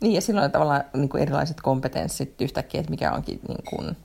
[0.00, 3.96] Niin ja silloin on tavallaan niin kuin erilaiset kompetenssit yhtäkkiä, että mikä onkin niin kuin,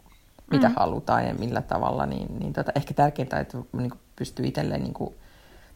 [0.52, 0.76] mitä mm.
[0.78, 4.94] halutaan ja millä tavalla, niin, niin tota, ehkä tärkeintä, että niin kuin pystyy itselleen niin
[4.94, 5.16] kuin,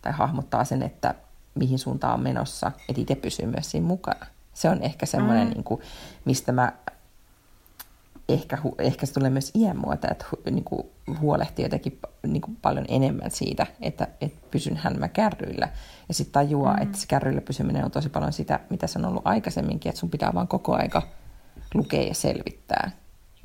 [0.02, 1.16] tai hahmottaa sen, että
[1.56, 4.26] mihin suuntaan on menossa, että itse pysyy myös siinä mukana.
[4.54, 5.54] Se on ehkä semmoinen, mm.
[5.54, 5.82] niin kuin,
[6.26, 6.74] mistä mä
[8.30, 10.84] ehkä, ehkä se tulee myös iän muuta, että niin kuin,
[11.20, 15.70] huolehtii jotenkin niin kuin, paljon enemmän siitä, että, että pysynhän mä kärryillä.
[16.08, 16.84] Ja sitten tajuaa, mm.
[16.84, 20.10] että se kärryillä pysyminen on tosi paljon sitä, mitä se on ollut aikaisemminkin, että sun
[20.10, 21.02] pitää vaan koko aika
[21.74, 22.92] lukea ja selvittää.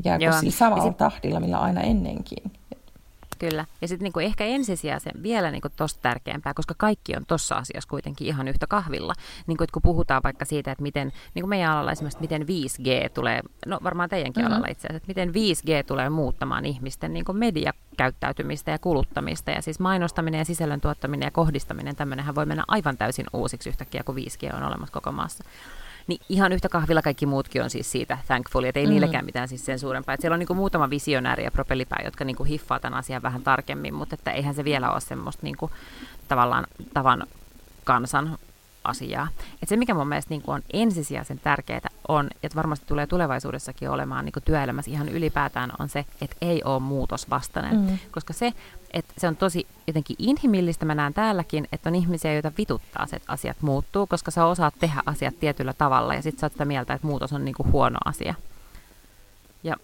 [0.05, 0.97] Jääkö sillä samalla sit...
[0.97, 2.53] tahdilla, millä aina ennenkin.
[3.39, 3.65] Kyllä.
[3.81, 8.27] Ja sitten niinku ehkä ensisijaisen vielä niinku tosta tärkeämpää, koska kaikki on tuossa asiassa kuitenkin
[8.27, 9.15] ihan yhtä kahvilla.
[9.47, 13.79] Niinku, kun puhutaan vaikka siitä, että miten, niin meidän alalla esimerkiksi, miten 5G tulee, no
[13.83, 14.53] varmaan teidänkin mm-hmm.
[14.53, 19.51] alalla itse asiassa, että miten 5G tulee muuttamaan ihmisten niinku mediakäyttäytymistä ja kuluttamista.
[19.51, 24.03] Ja siis mainostaminen ja sisällön tuottaminen ja kohdistaminen, tämmöinenhän voi mennä aivan täysin uusiksi yhtäkkiä,
[24.03, 25.45] kun 5G on olemassa koko maassa.
[26.07, 28.91] Niin ihan yhtä kahvilla kaikki muutkin on siis siitä thankfully, että ei mm.
[28.91, 30.15] niilläkään mitään siis sen suurempaa.
[30.15, 33.23] Että siellä on niin kuin muutama visionääri ja propellipää, jotka niin kuin hiffaa tämän asian
[33.23, 35.73] vähän tarkemmin, mutta että eihän se vielä ole semmoista niin kuin,
[36.29, 37.27] tavallaan tavan
[37.85, 38.39] kansan
[38.85, 39.29] asiaa.
[39.63, 44.25] Et se, mikä mun mielestä niin on ensisijaisen tärkeää on, että varmasti tulee tulevaisuudessakin olemaan
[44.25, 47.77] niin työelämässä ihan ylipäätään, on se, että ei ole muutosvastainen.
[47.77, 47.99] Mm.
[48.11, 48.53] Koska se,
[48.93, 53.17] että se on tosi jotenkin inhimillistä, mä näen täälläkin, että on ihmisiä, joita vituttaa se,
[53.17, 56.65] että asiat muuttuu, koska sä osaat tehdä asiat tietyllä tavalla ja sit sä oot sitä
[56.65, 58.35] mieltä, että muutos on niinku huono asia.
[59.63, 59.77] Ja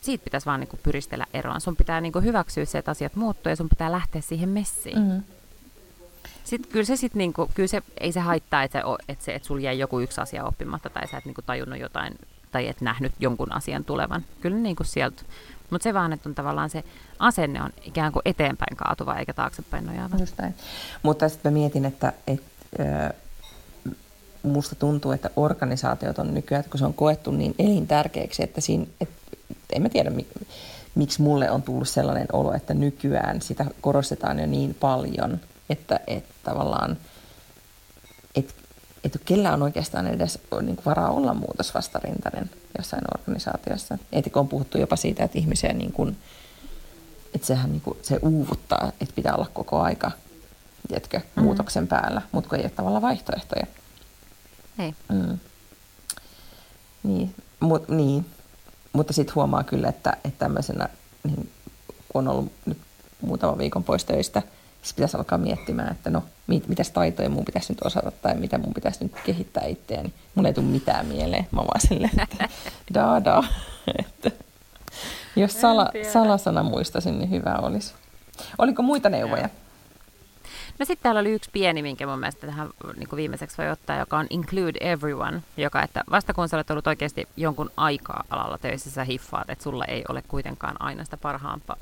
[0.00, 1.60] siitä pitäisi vaan niinku pyristellä eroon.
[1.60, 4.98] Sun pitää niinku hyväksyä se, että asiat muuttuu ja sun pitää lähteä siihen messiin.
[4.98, 5.22] Mm-hmm.
[6.44, 9.46] Sitten kyllä se, sit niinku, kyllä se ei se haittaa, että, se, että, se, että
[9.46, 12.18] sulla jäi joku yksi asia oppimatta tai sä et niinku tajunnut jotain
[12.52, 14.24] tai et nähnyt jonkun asian tulevan.
[14.40, 15.22] Kyllä niinku sieltä
[15.72, 16.84] mutta se vaan, että on tavallaan se
[17.18, 20.16] asenne on ikään kuin eteenpäin kaatuva eikä taaksepäin nojaava.
[20.16, 20.54] Just näin.
[21.02, 22.46] Mutta sitten mä mietin, että, että
[22.80, 23.12] äh,
[24.42, 29.14] musta tuntuu, että organisaatiot on nykyään, kun se on koettu niin elintärkeäksi, että siinä, että
[29.72, 30.12] en mä tiedä,
[30.94, 36.34] miksi mulle on tullut sellainen olo, että nykyään sitä korostetaan jo niin paljon, että, että
[36.42, 36.96] tavallaan,
[39.04, 43.98] että, kellä on oikeastaan edes niin kuin varaa olla muutosvastarintainen jossain organisaatiossa.
[44.12, 46.16] Etikö on puhuttu jopa siitä, että ihmisiä niin kuin,
[47.34, 50.10] että sehän niin kuin, se uuvuttaa, että pitää olla koko aika
[50.88, 51.42] tiedätkö, mm-hmm.
[51.42, 53.66] muutoksen päällä, mutta kun ei ole tavallaan vaihtoehtoja.
[54.78, 54.94] Ei.
[55.08, 55.38] Mm.
[57.02, 58.26] Niin, mu, niin.
[58.92, 60.88] mutta sitten huomaa kyllä, että, että tämmöisenä,
[61.24, 61.50] niin,
[62.08, 62.78] kun on ollut nyt
[63.20, 64.42] muutaman viikon pois töistä,
[64.82, 68.58] sitten pitäisi alkaa miettimään, että no, mit, mitäs taitoja mun pitäisi nyt osata tai mitä
[68.58, 70.12] mun pitäisi nyt kehittää itseäni.
[70.34, 71.46] Mun ei tule mitään mieleen.
[71.50, 72.48] Mä vaan silleen, että
[72.94, 73.42] da da.
[73.98, 74.30] Että,
[75.36, 77.94] jos sala, salasana muistasin, niin hyvä olisi.
[78.58, 79.48] Oliko muita neuvoja?
[80.78, 83.98] No sitten täällä oli yksi pieni, minkä mun mielestä tähän niin kuin viimeiseksi voi ottaa,
[83.98, 88.58] joka on Include Everyone, joka, että vasta kun sä olet ollut oikeasti jonkun aikaa alalla
[88.58, 91.18] töissä, sä hiffaat, että sulla ei ole kuitenkaan aina sitä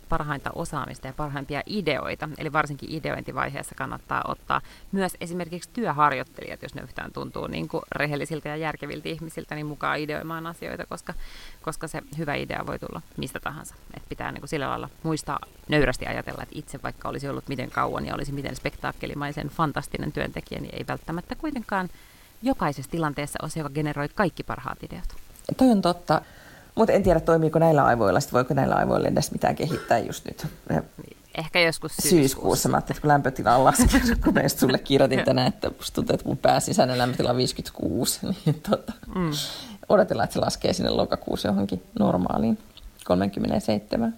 [0.08, 2.28] parhainta osaamista ja parhaimpia ideoita.
[2.38, 4.60] Eli varsinkin ideointivaiheessa kannattaa ottaa
[4.92, 9.98] myös esimerkiksi työharjoittelijat, jos ne yhtään tuntuu niin kuin rehellisiltä ja järkeviltä ihmisiltä, niin mukaan
[9.98, 11.14] ideoimaan asioita, koska,
[11.62, 13.74] koska se hyvä idea voi tulla mistä tahansa.
[13.96, 15.38] Et pitää niin kuin sillä lailla muistaa
[15.68, 20.12] nöyrästi ajatella, että itse vaikka olisi ollut miten kauan ja olisi miten spektaakeli spektakkelimaisen fantastinen
[20.12, 21.88] työntekijä, niin ei välttämättä kuitenkaan
[22.42, 25.14] jokaisessa tilanteessa ole se, joka generoi kaikki parhaat ideat.
[25.56, 26.22] Toi on totta.
[26.74, 30.46] Mutta en tiedä, toimiiko näillä aivoilla, sitten voiko näillä aivoilla edes mitään kehittää just nyt.
[31.38, 32.16] Ehkä joskus syyskuussa.
[32.16, 32.68] Syyskuussa.
[32.68, 36.14] Mä ajattelin, että kun lämpötila on laskenut, kun meistä sulle kirjoitin tänään, että musta tuntuu,
[36.14, 39.30] että mun pääsisäinen lämpötila on 56, niin tota, mm.
[39.88, 42.58] odotellaan, että se laskee sinne lokakuussa johonkin normaaliin
[43.04, 44.14] 37.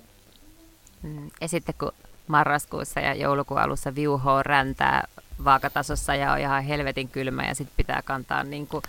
[1.02, 1.30] Mm.
[1.40, 1.92] Ja sitten kun
[2.26, 5.08] marraskuussa ja joulukuun alussa viuhoo räntää
[5.44, 8.82] vaakatasossa ja on ihan helvetin kylmä ja sitten pitää kantaa niin kuin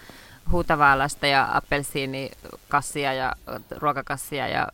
[0.51, 3.35] huutavaalasta ja appelsiinikassia ja
[3.77, 4.67] ruokakassia ja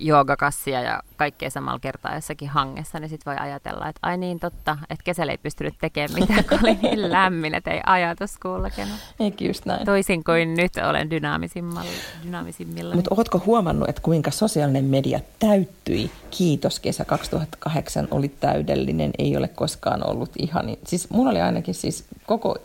[0.00, 4.78] joogakassia ja kaikkea samalla kertaa jossakin hangessa, niin sitten voi ajatella, että ai niin totta,
[4.90, 8.94] että kesällä ei pystynyt tekemään mitään, kun oli niin lämmin, että ei ajatus kulkenut.
[9.20, 9.86] Eikä just näin.
[9.86, 12.94] Toisin kuin nyt olen dynaamisimmilla.
[12.94, 16.10] Mutta ootko huomannut, että kuinka sosiaalinen media täyttyi?
[16.30, 20.76] Kiitos, kesä 2008 oli täydellinen, ei ole koskaan ollut ihan.
[20.86, 22.56] Siis mulla oli ainakin siis koko,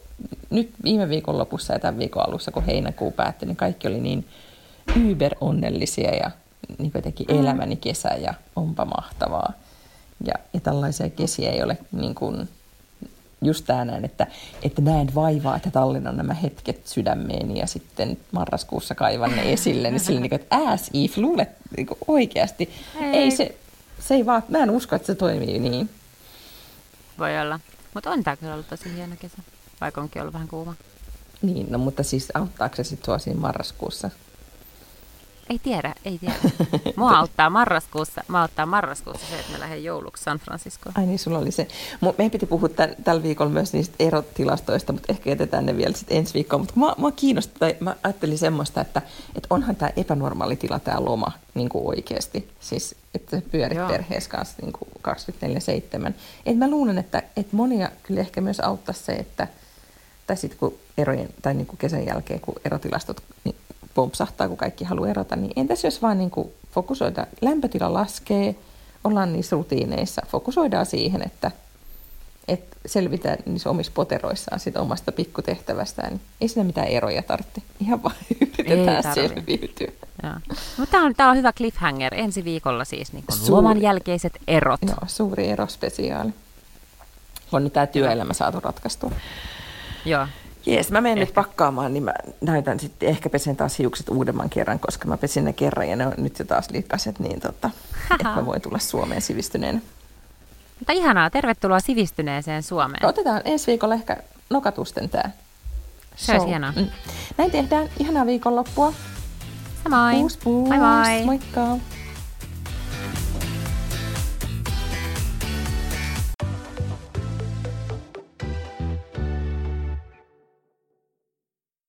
[0.50, 4.26] nyt viime viikon lopussa ja tämän viikon alussa, kun heinäkuu päättyi, niin kaikki oli niin
[4.96, 6.32] yber onnellisia ja
[6.78, 7.40] niin jotenkin mm.
[7.40, 9.54] elämäni kesä ja onpa mahtavaa.
[10.26, 12.50] Ja, ja tällaisia kesiä ei ole niin kuin,
[13.42, 14.28] just tämä näin, että,
[14.64, 20.00] että näen vaivaa, että tallennan nämä hetket sydämeeni ja sitten marraskuussa kaivan ne esille, niin
[20.00, 22.70] sille niin kuin, että as if, luulet niin kuin oikeasti.
[23.02, 23.10] Ei.
[23.10, 23.56] ei se,
[24.00, 25.90] se ei vaan, mä en usko, että se toimii niin.
[27.20, 27.60] Voi olla.
[27.94, 29.38] Mutta on tämä kyllä ollut tosi hieno kesä,
[29.82, 30.76] vaikka onkin ollut vähän kuuma.
[31.42, 34.10] Niin, no mutta siis auttaako se sitten sua siinä marraskuussa?
[35.50, 36.36] Ei tiedä, ei tiedä.
[36.96, 40.94] Mua auttaa marraskuussa, mä auttaa marraskuussa se, että mä lähden jouluksi San Franciscoon.
[40.98, 41.68] Ai niin, sulla oli se.
[42.02, 46.18] Meidän piti puhua tämän, tällä viikolla myös niistä erotilastoista, mutta ehkä jätetään ne vielä sitten
[46.18, 46.62] ensi viikkoon.
[46.62, 49.02] Mutta mä, mä kiinnostaa, tai mä ajattelin semmoista, että,
[49.36, 52.50] että onhan tämä epänormaali tila, tämä loma niin kuin oikeasti.
[52.60, 53.88] Siis, että pyörit Joo.
[53.88, 54.90] perheessä kanssa niin kuin
[56.10, 56.14] 24-7.
[56.46, 59.48] Et mä luulen, että, että monia kyllä ehkä myös auttaa se, että
[60.28, 63.56] tai sitten kun erojen, tai niin kuin kesän jälkeen, kun erotilastot niin
[63.94, 68.56] pompsahtaa, kun kaikki haluaa erota, niin entäs jos vaan niin kuin fokusoida, lämpötila laskee,
[69.04, 71.52] ollaan niissä rutiineissa, fokusoidaan siihen, että,
[72.48, 77.62] että selvitään niissä omissa poteroissaan siitä omasta pikkutehtävästään, niin ei siinä mitään eroja tarvitse.
[77.80, 78.16] Ihan vaan
[78.60, 79.92] yritetään selviytyä.
[80.78, 82.16] Mutta tämä on, tämä on hyvä cliffhanger.
[82.16, 84.80] Ensi viikolla siis niin loman jälkeiset erot.
[84.88, 86.34] Joo, suuri erospesiaali.
[87.52, 89.12] On nyt tämä työelämä saatu ratkaistua.
[90.06, 90.28] Joo,
[90.70, 94.80] Jees, mä menen nyt pakkaamaan, niin mä näytän sitten, ehkä pesen taas hiukset uudemman kerran,
[94.80, 97.70] koska mä pesin ne kerran ja ne on nyt jo taas likaset, niin tota,
[98.12, 99.82] että mä voin tulla Suomeen sivistyneen.
[100.80, 103.06] Mutta ihanaa, tervetuloa sivistyneeseen Suomeen.
[103.06, 104.18] Otetaan ensi viikolla ehkä
[104.50, 105.32] nokatusten tää.
[106.16, 106.74] Se olisi hienoa.
[106.76, 106.88] Mm.
[107.38, 107.90] Näin tehdään.
[108.00, 108.94] Ihanaa viikonloppua.
[109.84, 110.20] Samoin.
[110.20, 110.70] Puus, puus.
[110.70, 111.26] Bye bye.
[111.26, 111.78] Moikka.